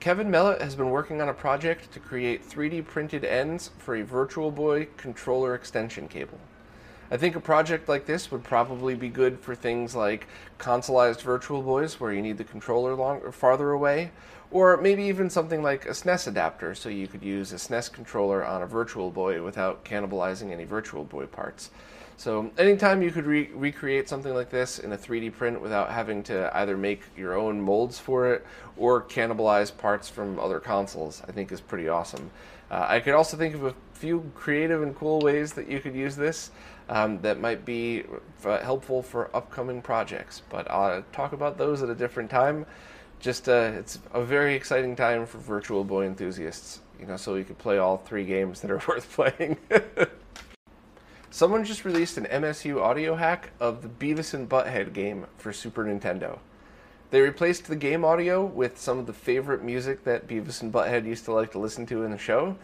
Kevin 0.02 0.28
Mellott 0.28 0.60
has 0.60 0.76
been 0.76 0.89
working 0.89 1.22
on 1.22 1.30
a 1.30 1.34
project 1.34 1.89
to 1.94 2.02
create 2.02 2.46
3D 2.46 2.86
printed 2.86 3.24
ends 3.24 3.72
for 3.78 3.96
a 3.96 4.04
Virtual 4.04 4.52
Boy 4.52 4.89
controller 4.98 5.56
extension 5.56 6.10
cable. 6.10 6.39
I 7.12 7.17
think 7.17 7.36
a 7.36 7.41
project 7.41 7.89
like 7.89 8.06
this 8.06 8.32
would 8.32 8.41
probably 8.41 8.95
be 8.95 9.10
good 9.10 9.38
for 9.38 9.54
things 9.54 9.93
like 9.93 10.28
consoleized 10.58 11.21
Virtual 11.24 11.62
Boys, 11.62 12.00
where 12.00 12.13
you 12.13 12.21
need 12.21 12.38
the 12.38 12.45
controller 12.45 12.95
long, 12.95 13.34
farther 13.34 13.71
away, 13.71 14.12
or 14.50 14.78
maybe 14.78 15.04
even 15.04 15.30
something 15.30 15.62
like 15.62 15.86
a 15.86 15.89
SNES 15.89 16.28
adapter, 16.28 16.74
so 16.74 16.88
you 16.88 17.10
could 17.10 17.21
use 17.21 17.52
a 17.52 17.58
SNES 17.58 17.91
controller 17.91 18.45
on 18.45 18.62
a 18.62 18.65
Virtual 18.65 19.12
Boy 19.12 19.43
without 19.43 19.84
cannibalizing 19.84 20.52
any 20.52 20.63
Virtual 20.63 21.04
Boy 21.04 21.26
parts. 21.26 21.69
So 22.15 22.50
anytime 22.58 23.02
you 23.02 23.12
could 23.12 23.26
re- 23.26 23.50
recreate 23.54 24.08
something 24.08 24.34
like 24.34 24.50
this 24.50 24.80
in 24.80 24.93
a 24.93 24.97
3D 24.97 25.34
print 25.34 25.60
without 25.60 25.91
having 25.91 26.24
to 26.24 26.56
either 26.56 26.78
make 26.78 27.02
your 27.17 27.38
own 27.38 27.60
molds 27.60 28.00
for 28.00 28.32
it 28.32 28.45
or 28.78 29.02
cannibalize 29.02 29.76
parts 29.76 30.08
from 30.08 30.39
other 30.39 30.62
consoles, 30.62 31.21
I 31.28 31.34
think 31.34 31.52
is 31.52 31.60
pretty 31.60 31.89
awesome. 31.89 32.32
Uh, 32.69 32.86
I 32.88 33.02
could 33.02 33.15
also 33.15 33.36
think 33.36 33.54
of 33.54 33.65
a 33.65 33.76
few 33.93 34.32
creative 34.34 34.82
and 34.82 34.95
cool 34.95 35.19
ways 35.19 35.52
that 35.54 35.67
you 35.67 35.80
could 35.80 35.93
use 35.93 36.15
this 36.15 36.52
um, 36.91 37.21
that 37.21 37.39
might 37.39 37.65
be 37.65 38.04
uh, 38.45 38.60
helpful 38.60 39.01
for 39.01 39.36
upcoming 39.36 39.82
projects. 39.82 40.41
But 40.49 40.69
I'll 40.69 41.04
talk 41.13 41.32
about 41.32 41.58
those 41.58 41.82
at 41.82 41.89
a 41.89 41.95
different 41.95 42.30
time. 42.30 42.65
Just 43.19 43.47
uh, 43.47 43.71
it's 43.75 43.99
a 44.13 44.23
very 44.23 44.56
exciting 44.56 44.95
time 44.95 45.25
for 45.25 45.38
Virtual 45.38 45.84
Boy 45.84 46.06
enthusiasts. 46.06 46.82
You 46.99 47.08
know, 47.08 47.17
so 47.17 47.36
you 47.36 47.45
can 47.45 47.56
play 47.56 47.77
all 47.77 47.97
three 47.97 48.25
games 48.25 48.62
that 48.62 48.69
are 48.69 48.82
worth 48.88 49.10
playing. 49.12 49.58
Someone 51.30 51.63
just 51.63 51.86
released 51.86 52.17
an 52.17 52.25
MSU 52.25 52.82
audio 52.82 53.15
hack 53.15 53.51
of 53.60 53.82
the 53.82 53.88
Beavis 53.88 54.34
and 54.34 54.49
Butthead 54.49 54.91
game 54.91 55.27
for 55.38 55.54
Super 55.54 55.86
Nintendo. 55.86 56.39
They 57.10 57.21
replaced 57.21 57.67
the 57.67 57.77
game 57.77 58.04
audio 58.04 58.43
with 58.43 58.77
some 58.77 58.99
of 58.99 59.06
the 59.06 59.13
favorite 59.13 59.63
music 59.63 60.04
that 60.04 60.27
Beavis 60.27 60.62
and 60.62 60.73
Butthead 60.73 61.06
used 61.06 61.23
to 61.25 61.34
like 61.34 61.51
to 61.54 61.60
listen 61.60 61.86
to 61.86 62.04
in 62.04 62.12
the 62.12 62.17
show, 62.17 62.58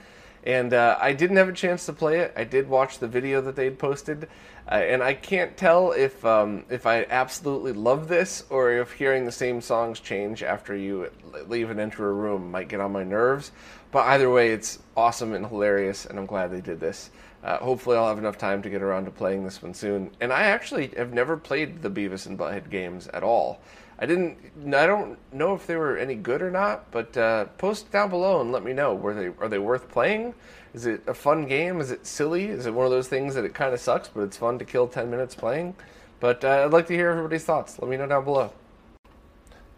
and 0.47 0.73
uh, 0.73 0.97
I 1.01 1.11
didn't 1.11 1.35
have 1.35 1.49
a 1.49 1.53
chance 1.53 1.85
to 1.87 1.93
play 1.93 2.21
it. 2.21 2.33
I 2.37 2.45
did 2.45 2.69
watch 2.69 2.99
the 2.99 3.07
video 3.07 3.41
that 3.41 3.57
they'd 3.57 3.77
posted, 3.77 4.29
uh, 4.71 4.75
and 4.75 5.03
I 5.03 5.13
can't 5.13 5.57
tell 5.57 5.91
if 5.91 6.23
um, 6.23 6.63
if 6.69 6.85
I 6.85 7.05
absolutely 7.09 7.73
love 7.73 8.07
this 8.07 8.45
or 8.49 8.71
if 8.71 8.93
hearing 8.93 9.25
the 9.25 9.31
same 9.31 9.59
songs 9.59 9.99
change 9.99 10.43
after 10.43 10.73
you 10.73 11.11
leave 11.47 11.69
and 11.69 11.81
enter 11.81 12.09
a 12.09 12.13
room 12.13 12.49
might 12.49 12.69
get 12.69 12.79
on 12.79 12.93
my 12.93 13.03
nerves. 13.03 13.51
But 13.91 14.05
either 14.07 14.29
way, 14.29 14.51
it's 14.51 14.79
awesome 14.95 15.33
and 15.33 15.45
hilarious, 15.45 16.05
and 16.05 16.17
I'm 16.17 16.25
glad 16.25 16.51
they 16.51 16.61
did 16.61 16.79
this. 16.79 17.09
Uh, 17.43 17.57
hopefully, 17.57 17.97
I'll 17.97 18.07
have 18.07 18.17
enough 18.17 18.37
time 18.37 18.61
to 18.61 18.69
get 18.69 18.81
around 18.81 19.03
to 19.03 19.11
playing 19.11 19.43
this 19.43 19.61
one 19.61 19.73
soon. 19.73 20.11
And 20.21 20.31
I 20.31 20.43
actually 20.43 20.87
have 20.95 21.13
never 21.13 21.35
played 21.35 21.81
the 21.81 21.89
Beavis 21.89 22.25
and 22.25 22.39
Butthead 22.39 22.69
games 22.69 23.09
at 23.09 23.21
all. 23.21 23.59
I 23.99 24.05
didn't. 24.05 24.37
I 24.67 24.85
don't 24.85 25.17
know 25.33 25.55
if 25.55 25.65
they 25.65 25.75
were 25.75 25.97
any 25.97 26.15
good 26.15 26.41
or 26.41 26.51
not, 26.51 26.91
but 26.91 27.17
uh, 27.17 27.45
post 27.57 27.91
down 27.91 28.09
below 28.09 28.41
and 28.41 28.51
let 28.51 28.63
me 28.63 28.73
know. 28.73 28.93
Were 28.93 29.13
they 29.13 29.31
are 29.39 29.49
they 29.49 29.59
worth 29.59 29.89
playing? 29.89 30.35
Is 30.73 30.85
it 30.85 31.01
a 31.07 31.13
fun 31.13 31.47
game? 31.47 31.81
Is 31.81 31.89
it 31.89 32.05
silly? 32.05 32.45
Is 32.45 32.67
it 32.67 32.73
one 32.73 32.85
of 32.85 32.91
those 32.91 33.07
things 33.07 33.33
that 33.33 33.43
it 33.43 33.55
kind 33.55 33.73
of 33.73 33.79
sucks, 33.79 34.07
but 34.07 34.21
it's 34.21 34.37
fun 34.37 34.59
to 34.59 34.65
kill 34.65 34.87
ten 34.87 35.09
minutes 35.09 35.33
playing? 35.33 35.75
But 36.19 36.43
uh, 36.45 36.65
I'd 36.65 36.73
like 36.73 36.87
to 36.87 36.93
hear 36.93 37.09
everybody's 37.09 37.43
thoughts. 37.43 37.79
Let 37.79 37.89
me 37.89 37.97
know 37.97 38.07
down 38.07 38.23
below. 38.23 38.51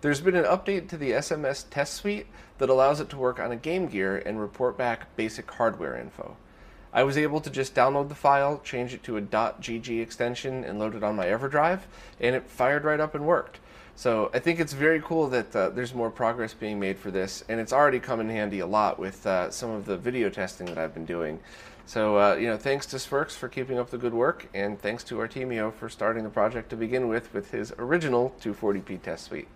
There's 0.01 0.21
been 0.21 0.35
an 0.35 0.45
update 0.45 0.87
to 0.89 0.97
the 0.97 1.11
SMS 1.11 1.65
test 1.69 1.93
suite 1.93 2.27
that 2.57 2.69
allows 2.69 2.99
it 2.99 3.09
to 3.09 3.17
work 3.17 3.39
on 3.39 3.51
a 3.51 3.57
Game 3.57 3.87
Gear 3.87 4.17
and 4.17 4.39
report 4.39 4.77
back 4.77 5.13
basic 5.15 5.49
hardware 5.51 5.97
info. 5.97 6.37
I 6.91 7.03
was 7.03 7.17
able 7.17 7.41
to 7.41 7.49
just 7.49 7.75
download 7.75 8.09
the 8.09 8.15
file, 8.15 8.59
change 8.63 8.93
it 8.93 9.03
to 9.03 9.17
a 9.17 9.21
.gg 9.21 10.01
extension, 10.01 10.63
and 10.63 10.79
load 10.79 10.95
it 10.95 11.03
on 11.03 11.15
my 11.15 11.25
EverDrive, 11.25 11.81
and 12.19 12.35
it 12.35 12.49
fired 12.49 12.83
right 12.83 12.99
up 12.99 13.13
and 13.13 13.25
worked. 13.25 13.59
So 13.99 14.31
I 14.33 14.39
think 14.39 14.61
it's 14.61 14.71
very 14.71 15.01
cool 15.01 15.27
that 15.27 15.53
uh, 15.53 15.71
there's 15.71 15.93
more 15.93 16.09
progress 16.09 16.53
being 16.53 16.79
made 16.79 16.97
for 16.97 17.11
this, 17.11 17.43
and 17.49 17.59
it's 17.59 17.73
already 17.73 17.99
come 17.99 18.21
in 18.21 18.29
handy 18.29 18.61
a 18.61 18.65
lot 18.65 18.97
with 18.97 19.27
uh, 19.27 19.51
some 19.51 19.71
of 19.71 19.85
the 19.85 19.97
video 19.97 20.29
testing 20.29 20.67
that 20.67 20.77
I've 20.77 20.93
been 20.93 21.03
doing. 21.03 21.41
So 21.85 22.17
uh, 22.17 22.35
you 22.35 22.47
know, 22.47 22.55
thanks 22.55 22.85
to 22.85 22.95
sverx 22.95 23.31
for 23.31 23.49
keeping 23.49 23.77
up 23.77 23.89
the 23.89 23.97
good 23.97 24.13
work, 24.13 24.47
and 24.53 24.79
thanks 24.79 25.03
to 25.03 25.15
Artemio 25.15 25.73
for 25.73 25.89
starting 25.89 26.23
the 26.23 26.29
project 26.29 26.69
to 26.69 26.77
begin 26.77 27.09
with 27.09 27.33
with 27.33 27.51
his 27.51 27.73
original 27.77 28.33
240p 28.39 29.01
test 29.01 29.25
suite. 29.25 29.49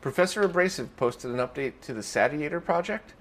Professor 0.00 0.42
Abrasive 0.44 0.96
posted 0.96 1.32
an 1.32 1.38
update 1.38 1.80
to 1.80 1.92
the 1.92 2.02
Satiator 2.02 2.64
project. 2.64 3.14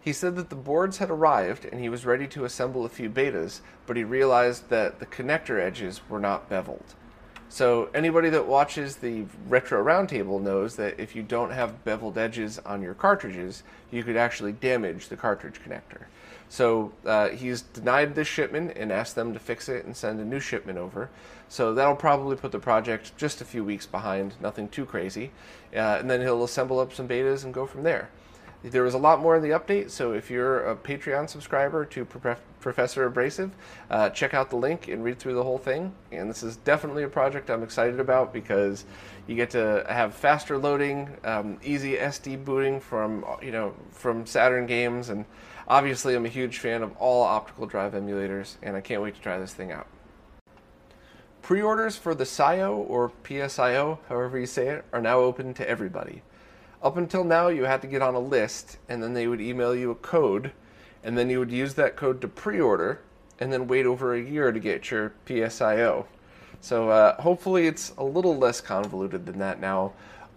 He 0.00 0.12
said 0.12 0.34
that 0.34 0.50
the 0.50 0.56
boards 0.56 0.98
had 0.98 1.08
arrived 1.08 1.64
and 1.64 1.80
he 1.80 1.88
was 1.88 2.04
ready 2.04 2.26
to 2.26 2.44
assemble 2.44 2.84
a 2.84 2.88
few 2.88 3.08
betas, 3.08 3.60
but 3.86 3.96
he 3.96 4.02
realized 4.02 4.70
that 4.70 4.98
the 4.98 5.06
connector 5.06 5.60
edges 5.60 6.00
were 6.08 6.18
not 6.18 6.50
beveled. 6.50 6.96
So 7.48 7.88
anybody 7.94 8.28
that 8.30 8.46
watches 8.46 8.96
the 8.96 9.24
Retro 9.48 9.82
Roundtable 9.82 10.40
knows 10.42 10.76
that 10.76 10.98
if 10.98 11.14
you 11.14 11.22
don't 11.22 11.50
have 11.50 11.84
beveled 11.84 12.18
edges 12.18 12.58
on 12.60 12.82
your 12.82 12.94
cartridges, 12.94 13.62
you 13.90 14.02
could 14.02 14.16
actually 14.16 14.52
damage 14.52 15.08
the 15.08 15.16
cartridge 15.16 15.60
connector. 15.62 16.06
So 16.48 16.92
uh, 17.04 17.30
he's 17.30 17.62
denied 17.62 18.14
this 18.14 18.28
shipment 18.28 18.76
and 18.76 18.92
asked 18.92 19.14
them 19.14 19.32
to 19.32 19.38
fix 19.38 19.68
it 19.68 19.84
and 19.84 19.96
send 19.96 20.20
a 20.20 20.24
new 20.24 20.40
shipment 20.40 20.78
over. 20.78 21.08
So 21.48 21.74
that'll 21.74 21.96
probably 21.96 22.36
put 22.36 22.52
the 22.52 22.58
project 22.58 23.16
just 23.16 23.40
a 23.40 23.44
few 23.44 23.64
weeks 23.64 23.86
behind, 23.86 24.34
nothing 24.40 24.68
too 24.68 24.84
crazy. 24.84 25.30
Uh, 25.74 25.98
and 26.00 26.10
then 26.10 26.20
he'll 26.20 26.44
assemble 26.44 26.78
up 26.78 26.92
some 26.92 27.08
betas 27.08 27.44
and 27.44 27.54
go 27.54 27.66
from 27.66 27.82
there. 27.82 28.10
There 28.62 28.82
was 28.82 28.94
a 28.94 28.98
lot 28.98 29.20
more 29.20 29.36
in 29.36 29.42
the 29.42 29.50
update, 29.50 29.90
so 29.90 30.12
if 30.12 30.30
you're 30.30 30.68
a 30.68 30.74
Patreon 30.74 31.28
subscriber 31.28 31.84
to 31.84 32.04
Professor 32.66 33.06
Abrasive, 33.06 33.52
uh, 33.92 34.10
check 34.10 34.34
out 34.34 34.50
the 34.50 34.56
link 34.56 34.88
and 34.88 35.04
read 35.04 35.20
through 35.20 35.34
the 35.34 35.42
whole 35.44 35.56
thing. 35.56 35.94
And 36.10 36.28
this 36.28 36.42
is 36.42 36.56
definitely 36.56 37.04
a 37.04 37.08
project 37.08 37.48
I'm 37.48 37.62
excited 37.62 38.00
about 38.00 38.32
because 38.32 38.84
you 39.28 39.36
get 39.36 39.50
to 39.50 39.86
have 39.88 40.16
faster 40.16 40.58
loading, 40.58 41.16
um, 41.22 41.60
easy 41.62 41.94
SD 41.94 42.44
booting 42.44 42.80
from 42.80 43.24
you 43.40 43.52
know 43.52 43.72
from 43.92 44.26
Saturn 44.26 44.66
games, 44.66 45.10
and 45.10 45.26
obviously 45.68 46.16
I'm 46.16 46.26
a 46.26 46.28
huge 46.28 46.58
fan 46.58 46.82
of 46.82 46.90
all 46.96 47.22
optical 47.22 47.66
drive 47.66 47.92
emulators, 47.92 48.56
and 48.64 48.74
I 48.74 48.80
can't 48.80 49.00
wait 49.00 49.14
to 49.14 49.20
try 49.20 49.38
this 49.38 49.54
thing 49.54 49.70
out. 49.70 49.86
Pre-orders 51.42 51.96
for 51.96 52.16
the 52.16 52.24
SIO 52.24 52.78
or 52.88 53.12
PSIO, 53.22 53.98
however 54.08 54.40
you 54.40 54.46
say 54.46 54.70
it, 54.70 54.84
are 54.92 55.00
now 55.00 55.20
open 55.20 55.54
to 55.54 55.70
everybody. 55.70 56.22
Up 56.82 56.96
until 56.96 57.22
now, 57.22 57.46
you 57.46 57.62
had 57.62 57.80
to 57.82 57.86
get 57.86 58.02
on 58.02 58.16
a 58.16 58.18
list, 58.18 58.78
and 58.88 59.00
then 59.00 59.14
they 59.14 59.28
would 59.28 59.40
email 59.40 59.72
you 59.72 59.92
a 59.92 59.94
code, 59.94 60.50
and 61.04 61.16
then 61.16 61.30
you 61.30 61.38
would 61.38 61.50
use 61.50 61.74
that 61.74 61.96
code 61.96 62.20
to 62.20 62.28
pre-order, 62.28 63.00
and 63.38 63.52
then 63.52 63.66
wait 63.68 63.86
over 63.86 64.14
a 64.14 64.20
year 64.20 64.52
to 64.52 64.60
get 64.60 64.90
your 64.90 65.12
PSIO. 65.26 66.06
So 66.60 66.90
uh, 66.90 67.20
hopefully, 67.20 67.66
it's 67.66 67.92
a 67.98 68.04
little 68.04 68.36
less 68.36 68.60
convoluted 68.60 69.26
than 69.26 69.38
that 69.38 69.60
now. 69.60 69.92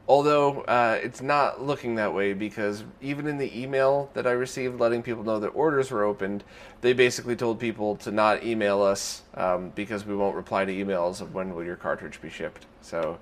Although 0.10 0.62
uh, 0.62 1.00
it's 1.04 1.22
not 1.22 1.62
looking 1.62 1.94
that 1.96 2.16
way 2.16 2.34
because 2.34 2.84
even 3.00 3.28
in 3.28 3.38
the 3.38 3.62
email 3.62 4.10
that 4.16 4.26
I 4.26 4.32
received 4.32 4.80
letting 4.80 5.04
people 5.04 5.24
know 5.24 5.40
that 5.40 5.50
orders 5.50 5.92
were 5.92 6.04
opened, 6.04 6.44
they 6.82 6.94
basically 6.94 7.36
told 7.36 7.60
people 7.60 7.96
to 7.98 8.12
not 8.12 8.44
email 8.44 8.82
us 8.82 9.22
um, 9.36 9.70
because 9.76 10.08
we 10.08 10.16
won't 10.16 10.36
reply 10.36 10.66
to 10.66 10.74
emails 10.74 11.22
of 11.22 11.36
when 11.36 11.54
will 11.54 11.64
your 11.64 11.76
cartridge 11.76 12.20
be 12.24 12.30
shipped. 12.30 12.66
So 12.82 13.20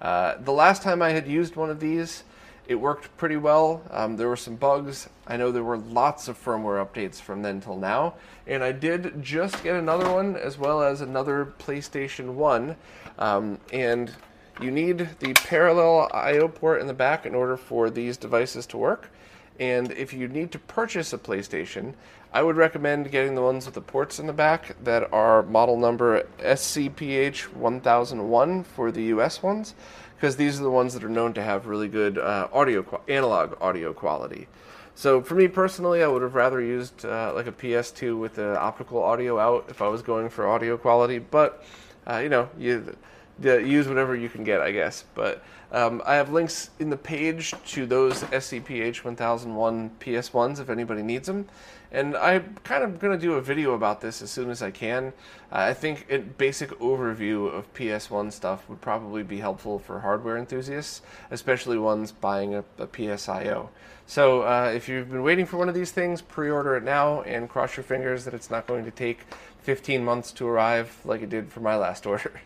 uh, 0.00 0.36
the 0.38 0.52
last 0.52 0.80
time 0.80 1.02
I 1.02 1.10
had 1.10 1.26
used 1.26 1.56
one 1.56 1.70
of 1.70 1.80
these, 1.80 2.22
it 2.68 2.74
worked 2.74 3.16
pretty 3.16 3.38
well. 3.38 3.82
Um, 3.90 4.16
there 4.18 4.28
were 4.28 4.36
some 4.36 4.54
bugs. 4.54 5.08
I 5.26 5.38
know 5.38 5.50
there 5.50 5.64
were 5.64 5.78
lots 5.78 6.28
of 6.28 6.42
firmware 6.42 6.84
updates 6.84 7.16
from 7.16 7.40
then 7.40 7.62
till 7.62 7.78
now. 7.78 8.14
And 8.46 8.62
I 8.62 8.72
did 8.72 9.22
just 9.22 9.64
get 9.64 9.74
another 9.74 10.12
one 10.12 10.36
as 10.36 10.58
well 10.58 10.82
as 10.82 11.00
another 11.00 11.54
PlayStation 11.58 12.34
1. 12.34 12.76
Um, 13.18 13.58
and 13.72 14.14
you 14.60 14.70
need 14.70 15.08
the 15.18 15.32
parallel 15.32 16.10
I/O 16.12 16.48
port 16.48 16.82
in 16.82 16.86
the 16.86 16.94
back 16.94 17.24
in 17.24 17.34
order 17.34 17.56
for 17.56 17.88
these 17.88 18.18
devices 18.18 18.66
to 18.66 18.76
work. 18.76 19.08
And 19.58 19.90
if 19.92 20.12
you 20.12 20.28
need 20.28 20.52
to 20.52 20.58
purchase 20.58 21.12
a 21.12 21.18
PlayStation, 21.18 21.94
I 22.32 22.42
would 22.42 22.56
recommend 22.56 23.10
getting 23.10 23.34
the 23.34 23.42
ones 23.42 23.64
with 23.64 23.74
the 23.74 23.80
ports 23.80 24.18
in 24.18 24.26
the 24.26 24.32
back 24.32 24.76
that 24.84 25.12
are 25.12 25.42
model 25.42 25.76
number 25.76 26.28
SCPH 26.38 27.54
1001 27.54 28.64
for 28.64 28.92
the 28.92 29.04
US 29.04 29.42
ones, 29.42 29.74
because 30.16 30.36
these 30.36 30.60
are 30.60 30.62
the 30.62 30.70
ones 30.70 30.94
that 30.94 31.02
are 31.02 31.08
known 31.08 31.32
to 31.34 31.42
have 31.42 31.66
really 31.66 31.88
good 31.88 32.18
uh, 32.18 32.48
audio 32.52 33.02
analog 33.08 33.60
audio 33.60 33.92
quality. 33.92 34.46
So 34.94 35.22
for 35.22 35.36
me 35.36 35.48
personally, 35.48 36.02
I 36.02 36.08
would 36.08 36.22
have 36.22 36.34
rather 36.34 36.60
used 36.60 37.04
uh, 37.04 37.32
like 37.34 37.46
a 37.46 37.52
PS2 37.52 38.18
with 38.18 38.34
the 38.34 38.58
optical 38.58 39.02
audio 39.02 39.38
out 39.38 39.66
if 39.68 39.80
I 39.80 39.88
was 39.88 40.02
going 40.02 40.28
for 40.28 40.48
audio 40.48 40.76
quality. 40.76 41.18
But 41.18 41.64
uh, 42.06 42.18
you 42.18 42.28
know, 42.28 42.48
you 42.58 42.96
use 43.42 43.88
whatever 43.88 44.16
you 44.16 44.28
can 44.28 44.44
get, 44.44 44.60
I 44.60 44.72
guess. 44.72 45.04
But 45.14 45.42
um, 45.70 46.02
I 46.06 46.14
have 46.14 46.32
links 46.32 46.70
in 46.78 46.90
the 46.90 46.96
page 46.96 47.54
to 47.68 47.86
those 47.86 48.22
SCPH 48.22 49.04
1001 49.04 49.90
PS1s 50.00 50.60
if 50.60 50.70
anybody 50.70 51.02
needs 51.02 51.26
them. 51.26 51.46
And 51.90 52.16
I'm 52.16 52.56
kind 52.64 52.84
of 52.84 52.98
going 52.98 53.18
to 53.18 53.26
do 53.26 53.34
a 53.34 53.40
video 53.40 53.72
about 53.72 54.00
this 54.00 54.20
as 54.20 54.30
soon 54.30 54.50
as 54.50 54.62
I 54.62 54.70
can. 54.70 55.12
Uh, 55.50 55.56
I 55.56 55.74
think 55.74 56.06
a 56.10 56.18
basic 56.18 56.70
overview 56.80 57.52
of 57.52 57.72
PS1 57.72 58.32
stuff 58.32 58.68
would 58.68 58.80
probably 58.80 59.22
be 59.22 59.38
helpful 59.38 59.78
for 59.78 60.00
hardware 60.00 60.36
enthusiasts, 60.36 61.00
especially 61.30 61.78
ones 61.78 62.12
buying 62.12 62.54
a, 62.54 62.64
a 62.78 62.86
PSIO. 62.86 63.68
So 64.06 64.42
uh, 64.42 64.72
if 64.74 64.88
you've 64.88 65.10
been 65.10 65.22
waiting 65.22 65.46
for 65.46 65.56
one 65.56 65.68
of 65.68 65.74
these 65.74 65.90
things, 65.90 66.20
pre-order 66.20 66.76
it 66.76 66.82
now 66.82 67.22
and 67.22 67.48
cross 67.48 67.76
your 67.76 67.84
fingers 67.84 68.24
that 68.24 68.34
it's 68.34 68.50
not 68.50 68.66
going 68.66 68.84
to 68.84 68.90
take 68.90 69.20
15 69.62 70.04
months 70.04 70.32
to 70.32 70.46
arrive 70.46 70.98
like 71.04 71.22
it 71.22 71.28
did 71.28 71.50
for 71.50 71.60
my 71.60 71.76
last 71.76 72.06
order. 72.06 72.40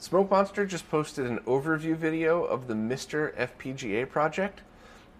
Smoke 0.00 0.30
Monster 0.30 0.64
just 0.64 0.88
posted 0.90 1.26
an 1.26 1.40
overview 1.40 1.94
video 1.94 2.42
of 2.42 2.68
the 2.68 2.74
MiSTer 2.74 3.36
FPGA 3.36 4.08
project. 4.08 4.62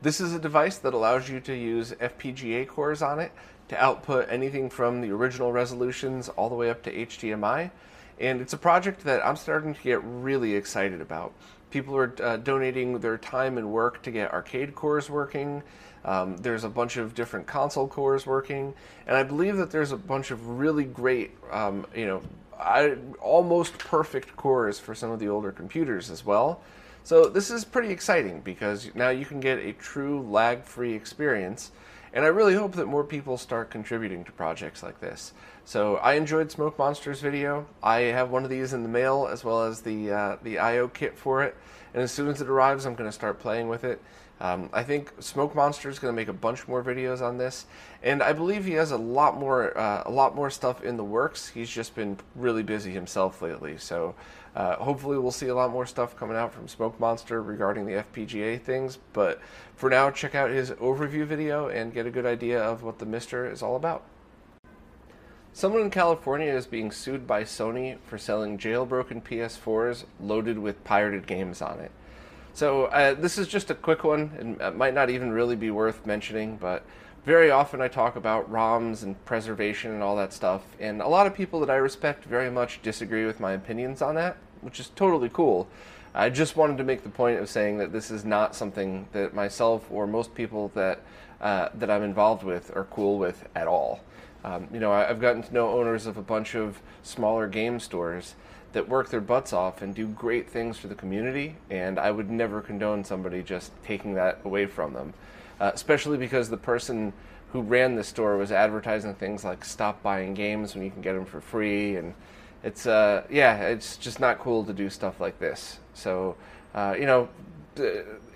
This 0.01 0.23
is 0.23 0.33
a 0.33 0.39
device 0.39 0.79
that 0.79 0.95
allows 0.95 1.29
you 1.29 1.39
to 1.41 1.55
use 1.55 1.93
FPGA 1.93 2.67
cores 2.67 3.03
on 3.03 3.21
it 3.21 3.31
to 3.69 3.77
output 3.77 4.27
anything 4.31 4.71
from 4.71 5.03
the 5.03 5.11
original 5.11 5.53
resolutions 5.53 6.31
all 6.31 6.49
the 6.49 6.55
way 6.55 6.71
up 6.71 6.83
to 6.85 6.91
HDMI. 6.91 7.71
And 8.19 8.41
it's 8.41 8.55
a 8.55 8.57
project 8.57 9.05
that 9.05 9.25
I'm 9.25 9.37
starting 9.37 9.75
to 9.75 9.83
get 9.83 10.03
really 10.03 10.55
excited 10.55 11.03
about. 11.03 11.35
People 11.71 11.95
are 11.95 12.15
uh, 12.23 12.39
donating 12.39 13.01
their 13.01 13.19
time 13.19 13.59
and 13.59 13.71
work 13.71 14.01
to 14.05 14.11
get 14.11 14.33
arcade 14.33 14.75
cores 14.75 15.11
working. 15.11 15.63
Um, 16.07 16.39
there's 16.39 16.65
a 16.65 16.71
bunch 16.71 16.97
of 16.97 17.15
different 17.15 17.47
console 17.47 17.87
cores 17.87 18.25
working, 18.25 18.73
and 19.07 19.15
I 19.15 19.25
believe 19.25 19.59
that 19.59 19.71
there's 19.71 19.93
a 19.93 19.99
bunch 19.99 20.31
of 20.31 20.59
really 20.59 20.85
great, 20.85 21.33
um, 21.51 21.87
you 21.95 22.07
know, 22.07 22.23
I, 22.61 22.97
almost 23.21 23.79
perfect 23.79 24.37
cores 24.37 24.79
for 24.79 24.95
some 24.95 25.11
of 25.11 25.19
the 25.19 25.29
older 25.29 25.51
computers 25.51 26.11
as 26.11 26.25
well. 26.25 26.61
So 27.03 27.25
this 27.25 27.51
is 27.51 27.65
pretty 27.65 27.91
exciting 27.91 28.41
because 28.41 28.91
now 28.95 29.09
you 29.09 29.25
can 29.25 29.41
get 29.41 29.59
a 29.59 29.73
true 29.73 30.21
lag-free 30.21 30.93
experience, 30.93 31.73
and 32.13 32.25
I 32.25 32.29
really 32.29 32.55
hope 32.55 32.73
that 32.73 32.87
more 32.87 33.05
people 33.05 33.39
start 33.39 33.71
contributing 33.71 34.25
to 34.25 34.33
projects 34.33 34.83
like 34.83 35.01
this. 35.01 35.33
So 35.65 35.97
I 35.97 36.15
enjoyed 36.15 36.51
Smoke 36.51 36.79
Monster's 36.79 37.21
video. 37.21 37.67
I 37.83 38.01
have 38.01 38.31
one 38.31 38.45
of 38.45 38.51
these 38.51 38.73
in 38.73 38.83
the 38.83 38.89
mail 38.89 39.29
as 39.31 39.45
well 39.45 39.63
as 39.63 39.81
the 39.81 40.11
uh, 40.11 40.37
the 40.43 40.59
I/O 40.59 40.89
kit 40.89 41.17
for 41.17 41.43
it, 41.43 41.57
and 41.95 42.03
as 42.03 42.13
soon 42.13 42.29
as 42.29 42.41
it 42.41 42.49
arrives, 42.49 42.85
I'm 42.85 42.95
going 42.95 43.09
to 43.09 43.15
start 43.15 43.39
playing 43.39 43.69
with 43.69 43.85
it. 43.85 44.03
Um, 44.41 44.71
I 44.73 44.83
think 44.83 45.13
Smoke 45.21 45.55
Monster 45.55 45.91
is 45.91 45.99
going 45.99 46.15
to 46.15 46.17
make 46.17 46.29
a 46.29 46.33
bunch 46.33 46.67
more 46.67 46.83
videos 46.83 47.21
on 47.21 47.37
this, 47.37 47.67
and 48.03 48.23
I 48.23 48.33
believe 48.33 48.65
he 48.65 48.73
has 48.73 48.91
a 48.91 48.97
lot 48.97 49.37
more 49.37 49.77
uh, 49.77 50.03
a 50.07 50.11
lot 50.11 50.35
more 50.35 50.49
stuff 50.49 50.83
in 50.83 50.97
the 50.97 51.05
works. 51.05 51.49
He's 51.49 51.69
just 51.69 51.95
been 51.95 52.17
really 52.35 52.63
busy 52.63 52.91
himself 52.91 53.43
lately, 53.43 53.77
so 53.77 54.15
uh, 54.57 54.77
hopefully 54.77 55.19
we'll 55.19 55.31
see 55.31 55.49
a 55.49 55.55
lot 55.55 55.71
more 55.71 55.85
stuff 55.85 56.17
coming 56.17 56.37
out 56.37 56.55
from 56.55 56.69
Smoke 56.69 56.99
Monster 56.99 57.43
regarding 57.43 57.85
the 57.85 58.03
FPGA 58.03 58.61
things. 58.63 58.99
But 59.13 59.43
for 59.77 59.91
now, 59.91 60.11
check 60.11 60.35
out 60.35 60.51
his 60.51 60.71
overview 60.73 61.27
video 61.27 61.69
and 61.69 61.93
get 61.93 62.07
a 62.07 62.11
good 62.11 62.27
idea 62.27 62.63
of 62.63 62.83
what 62.83 62.99
the 62.99 63.07
MiSTer 63.07 63.53
is 63.53 63.63
all 63.63 63.77
about. 63.77 64.05
Someone 65.53 65.83
in 65.83 65.91
California 65.91 66.51
is 66.51 66.67
being 66.67 66.91
sued 66.93 67.27
by 67.27 67.43
Sony 67.43 67.99
for 68.07 68.17
selling 68.17 68.57
jailbroken 68.57 69.23
PS4s 69.23 70.05
loaded 70.21 70.59
with 70.59 70.83
pirated 70.85 71.27
games 71.27 71.61
on 71.61 71.81
it. 71.81 71.91
So 72.53 72.87
uh, 72.87 73.15
this 73.15 73.39
is 73.39 73.49
just 73.49 73.71
a 73.71 73.75
quick 73.75 74.05
one, 74.05 74.33
and 74.39 74.61
it 74.61 74.77
might 74.77 74.95
not 74.95 75.11
even 75.11 75.33
really 75.33 75.57
be 75.57 75.71
worth 75.71 76.05
mentioning, 76.05 76.57
but 76.57 76.85
very 77.25 77.51
often 77.51 77.81
I 77.81 77.89
talk 77.89 78.17
about 78.17 78.51
ROMs 78.51 79.03
and 79.03 79.23
preservation 79.25 79.93
and 79.93 80.03
all 80.03 80.17
that 80.17 80.33
stuff, 80.33 80.63
and 80.79 81.01
a 81.01 81.09
lot 81.09 81.27
of 81.27 81.35
people 81.35 81.61
that 81.61 81.71
I 81.71 81.77
respect 81.77 82.25
very 82.25 82.51
much 82.51 82.83
disagree 82.83 83.27
with 83.27 83.41
my 83.41 83.53
opinions 83.53 84.03
on 84.03 84.15
that, 84.17 84.37
which 84.63 84.81
is 84.81 84.89
totally 84.91 85.29
cool. 85.29 85.69
I 86.15 86.29
just 86.29 86.57
wanted 86.57 86.79
to 86.79 86.85
make 86.85 87.03
the 87.05 87.09
point 87.09 87.39
of 87.39 87.49
saying 87.49 87.79
that 87.79 87.93
this 87.93 88.11
is 88.11 88.25
not 88.25 88.57
something 88.57 89.07
that 89.13 89.33
myself 89.33 89.87
or 89.91 90.07
most 90.07 90.35
people 90.35 90.73
that 90.75 91.01
uh, 91.41 91.69
that 91.75 91.91
I'm 91.91 92.03
involved 92.03 92.43
with 92.43 92.75
are 92.77 92.85
cool 92.85 93.19
with 93.19 93.49
at 93.55 93.67
all. 93.67 94.01
Um, 94.45 94.69
you 94.73 94.81
know, 94.81 94.93
I, 94.93 95.09
I've 95.09 95.21
gotten 95.21 95.43
to 95.43 95.55
know 95.55 95.71
owners 95.71 96.07
of 96.07 96.17
a 96.17 96.23
bunch 96.23 96.55
of 96.55 96.81
smaller 97.03 97.47
game 97.47 97.79
stores 97.81 98.35
that 98.73 98.89
work 98.89 99.11
their 99.11 99.21
butts 99.21 99.53
off 99.53 99.83
and 99.83 99.95
do 99.95 100.07
great 100.07 100.49
things 100.49 100.79
for 100.79 100.87
the 100.87 100.95
community, 100.95 101.57
and 101.71 101.99
I 101.99 102.11
would 102.11 102.31
never 102.31 102.61
condone 102.61 103.05
somebody 103.05 103.43
just 103.43 103.73
taking 103.85 104.15
that 104.15 104.41
away 104.45 104.67
from 104.67 104.95
them, 104.95 105.15
uh, 105.61 105.73
especially 105.75 106.19
because 106.19 106.49
the 106.49 106.57
person 106.57 107.13
who 107.53 107.63
ran 107.63 107.97
the 107.97 108.05
store 108.05 108.37
was 108.37 108.53
advertising 108.53 109.15
things 109.15 109.45
like 109.45 109.65
stop 109.65 110.03
buying 110.03 110.35
games 110.35 110.75
when 110.75 110.85
you 110.85 110.91
can 110.91 111.03
get 111.03 111.15
them 111.15 111.25
for 111.25 111.41
free 111.41 111.97
and 111.97 112.15
it's 112.63 112.87
uh 112.87 113.25
yeah 113.31 113.57
it's 113.63 113.97
just 113.97 114.21
not 114.21 114.39
cool 114.39 114.65
to 114.65 114.73
do 114.73 114.89
stuff 114.89 115.21
like 115.21 115.39
this. 115.39 115.79
So 115.95 116.37
uh, 116.75 116.95
you 116.99 117.07
know 117.07 117.29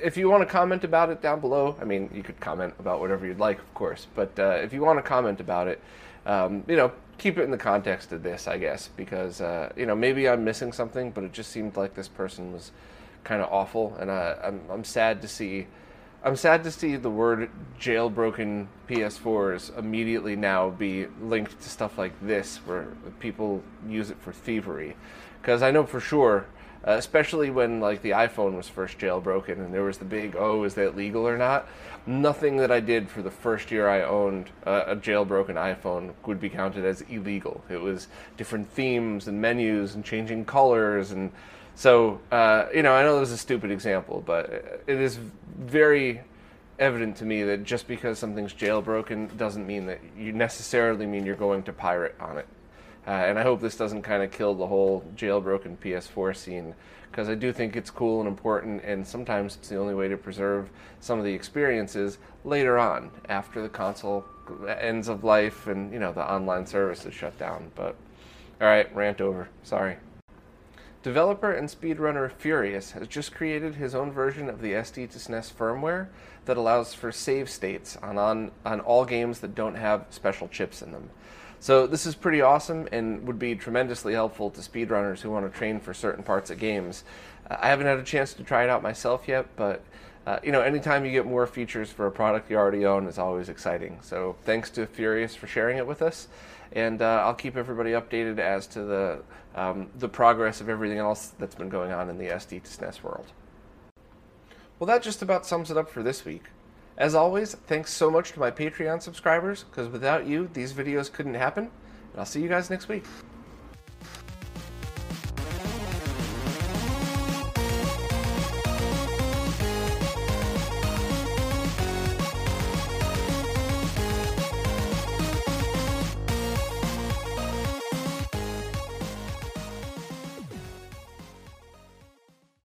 if 0.03 0.17
you 0.17 0.29
want 0.29 0.43
to 0.43 0.47
comment 0.47 0.85
about 0.85 1.11
it 1.11 1.21
down 1.23 1.41
below 1.41 1.77
i 1.81 1.85
mean 1.85 2.11
you 2.13 2.23
could 2.23 2.39
comment 2.41 2.75
about 2.79 3.01
whatever 3.01 3.27
you'd 3.27 3.39
like 3.39 3.59
of 3.59 3.75
course 3.75 4.07
but 4.15 4.37
uh, 4.39 4.59
if 4.63 4.73
you 4.73 4.83
want 4.83 4.99
to 4.99 5.03
comment 5.03 5.41
about 5.41 5.69
it 5.69 5.81
um, 6.27 6.65
you 6.69 6.77
know 6.77 6.93
keep 7.19 7.39
it 7.39 7.43
in 7.43 7.51
the 7.51 7.59
context 7.59 8.13
of 8.13 8.23
this 8.23 8.49
i 8.49 8.57
guess 8.57 8.89
because 8.97 9.41
uh, 9.41 9.73
you 9.77 9.87
know 9.87 9.95
maybe 9.95 10.29
i'm 10.29 10.45
missing 10.45 10.73
something 10.73 11.11
but 11.11 11.25
it 11.25 11.33
just 11.33 11.51
seemed 11.51 11.77
like 11.77 11.95
this 11.95 12.09
person 12.09 12.53
was 12.53 12.73
kind 13.23 13.41
of 13.41 13.51
awful 13.53 13.97
and 13.99 14.11
uh, 14.11 14.37
I'm, 14.43 14.61
I'm 14.71 14.85
sad 14.85 15.23
to 15.23 15.29
see 15.29 15.67
I'm 16.25 16.37
sad 16.37 16.65
to 16.65 16.71
see 16.71 16.97
the 16.97 17.11
word 17.11 17.51
jailbroken 17.79 18.69
PS4s 18.89 19.77
immediately 19.79 20.37
now 20.37 20.71
be 20.71 21.07
linked 21.21 21.61
to 21.61 21.69
stuff 21.69 21.99
like 21.99 22.13
this, 22.23 22.57
where 22.65 22.87
people 23.21 23.63
use 23.87 24.11
it 24.11 24.17
for 24.23 24.33
thievery. 24.33 24.97
Because 25.43 25.63
I 25.63 25.71
know 25.71 25.85
for 25.85 26.01
sure, 26.01 26.47
uh, 26.87 26.93
especially 26.93 27.51
when 27.51 27.81
like 27.81 28.03
the 28.03 28.11
iPhone 28.11 28.57
was 28.57 28.69
first 28.69 28.99
jailbroken 28.99 29.59
and 29.59 29.73
there 29.73 29.85
was 29.85 29.99
the 29.99 30.05
big, 30.05 30.37
oh, 30.37 30.65
is 30.65 30.75
that 30.75 30.97
legal 30.97 31.27
or 31.27 31.39
not? 31.39 31.67
Nothing 32.07 32.59
that 32.59 32.71
I 32.71 32.81
did 32.81 33.09
for 33.09 33.23
the 33.23 33.31
first 33.31 33.71
year 33.71 33.89
I 33.89 34.03
owned 34.03 34.51
uh, 34.67 34.85
a 34.87 34.97
jailbroken 34.97 35.55
iPhone 35.55 36.13
would 36.27 36.41
be 36.41 36.51
counted 36.51 36.85
as 36.85 37.01
illegal. 37.03 37.65
It 37.71 37.81
was 37.81 38.09
different 38.37 38.69
themes 38.71 39.29
and 39.29 39.41
menus 39.41 39.95
and 39.95 40.05
changing 40.05 40.45
colors 40.45 41.13
and 41.13 41.33
so, 41.77 42.21
uh, 42.31 42.67
you 42.73 42.83
know, 42.83 42.93
I 42.93 43.03
know 43.03 43.19
this 43.19 43.31
is 43.31 43.35
a 43.35 43.39
stupid 43.39 43.71
example, 43.73 44.23
but 44.25 44.83
it 44.87 45.01
is 45.01 45.19
very 45.59 46.21
evident 46.79 47.17
to 47.17 47.25
me 47.25 47.43
that 47.45 47.65
just 47.65 47.87
because 47.87 48.19
something's 48.19 48.53
jailbroken 48.53 49.37
doesn't 49.37 49.67
mean 49.67 49.87
that 49.87 50.01
you 50.17 50.33
necessarily 50.33 51.07
mean 51.07 51.25
you're 51.25 51.35
going 51.35 51.63
to 51.65 51.73
pirate 51.73 52.15
on 52.21 52.39
it. 52.39 52.47
Uh, 53.07 53.11
and 53.11 53.39
I 53.39 53.43
hope 53.43 53.61
this 53.61 53.77
doesn't 53.77 54.03
kind 54.03 54.23
of 54.23 54.31
kill 54.31 54.55
the 54.55 54.67
whole 54.67 55.05
jailbroken 55.15 55.77
PS4 55.79 56.35
scene 56.35 56.75
because 57.11 57.29
I 57.29 57.35
do 57.37 57.53
think 57.53 57.77
it's 57.77 57.91
cool 57.91 58.19
and 58.19 58.29
important, 58.29 58.83
and 58.83 59.07
sometimes 59.07 59.55
it's 59.55 59.69
the 59.69 59.77
only 59.77 59.95
way 59.95 60.09
to 60.09 60.17
preserve 60.17 60.69
some 60.99 61.19
of 61.19 61.25
the 61.25 61.33
experiences 61.33 62.19
later 62.45 62.77
on 62.77 63.11
after 63.29 63.63
the 63.63 63.69
console 63.69 64.25
ends 64.67 65.09
of 65.09 65.23
life 65.23 65.69
and 65.69 65.93
you 65.93 65.99
know 65.99 66.13
the 66.13 66.33
online 66.33 66.67
service 66.67 67.07
is 67.07 67.15
shut 67.15 67.39
down. 67.39 67.71
But 67.77 67.95
all 68.61 68.67
right, 68.67 68.93
rant 68.95 69.21
over. 69.21 69.49
Sorry. 69.63 69.97
Developer 71.05 71.53
and 71.53 71.69
speedrunner 71.69 72.33
Furious 72.33 72.93
has 72.93 73.07
just 73.07 73.35
created 73.35 73.75
his 73.75 73.95
own 73.95 74.11
version 74.11 74.49
of 74.49 74.63
the 74.63 74.73
SD2SNES 74.73 75.53
firmware 75.53 76.09
that 76.47 76.57
allows 76.57 76.95
for 76.95 77.13
save 77.13 77.51
states 77.51 77.99
on, 77.99 78.17
on, 78.17 78.51
on 78.65 78.81
all 78.81 79.05
games 79.05 79.41
that 79.41 79.55
don't 79.55 79.75
have 79.75 80.07
special 80.09 80.49
chips 80.49 80.81
in 80.81 80.93
them. 80.93 81.11
So 81.65 81.87
this 81.87 82.05
is 82.05 82.15
pretty 82.15 82.43
awesome 82.43 82.87
and 82.93 83.27
would 83.27 83.39
be 83.39 83.55
tremendously 83.55 84.13
helpful 84.13 84.51
to 84.51 84.61
speedrunners 84.61 85.23
who 85.23 85.31
want 85.31 85.51
to 85.51 85.59
train 85.59 85.81
for 85.81 85.95
certain 85.95 86.23
parts 86.23 86.51
of 86.51 86.59
games. 86.59 87.05
Uh, 87.51 87.57
I 87.59 87.71
haven't 87.71 87.87
had 87.87 87.99
a 87.99 88.03
chance 88.03 88.35
to 88.35 88.45
try 88.45 88.65
it 88.65 88.69
out 88.69 88.83
myself 88.83 89.27
yet, 89.27 89.47
but 89.57 89.83
uh, 90.27 90.41
you 90.43 90.53
know, 90.53 90.61
anytime 90.61 91.07
you 91.07 91.11
get 91.11 91.25
more 91.25 91.47
features 91.47 91.91
for 91.91 92.07
a 92.07 92.11
product 92.11 92.51
you 92.51 92.59
already 92.59 92.85
own 92.85 93.07
is 93.07 93.19
always 93.19 93.49
exciting. 93.49 93.99
So 94.03 94.37
thanks 94.43 94.69
to 94.73 94.85
Furious 94.85 95.35
for 95.35 95.47
sharing 95.47 95.79
it 95.79 95.87
with 95.87 96.03
us 96.03 96.29
and 96.73 97.01
uh, 97.01 97.23
I'll 97.25 97.33
keep 97.33 97.57
everybody 97.57 97.93
updated 97.93 98.39
as 98.39 98.67
to 98.67 98.83
the 98.83 99.23
um, 99.55 99.89
the 99.99 100.09
progress 100.11 100.61
of 100.61 100.69
everything 100.69 100.99
else 100.99 101.33
that's 101.39 101.55
been 101.55 101.71
going 101.71 101.93
on 101.93 102.11
in 102.11 102.19
the 102.19 102.27
SD2SNES 102.27 103.03
world. 103.03 103.33
Well, 104.79 104.87
that 104.87 105.03
just 105.03 105.23
about 105.23 105.47
sums 105.47 105.71
it 105.71 105.79
up 105.79 105.89
for 105.89 106.03
this 106.03 106.27
week. 106.27 106.43
As 106.97 107.15
always, 107.15 107.55
thanks 107.55 107.93
so 107.93 108.11
much 108.11 108.33
to 108.33 108.39
my 108.39 108.51
Patreon 108.51 109.03
subscribers, 109.03 109.65
because 109.65 109.89
without 109.89 110.27
you, 110.27 110.49
these 110.53 110.73
videos 110.73 111.13
couldn't 111.13 111.35
happen. 111.35 111.65
And 111.65 112.21
I'll 112.21 112.25
see 112.25 112.41
you 112.41 112.49
guys 112.49 112.71
next 112.71 112.89
week. 112.89 113.05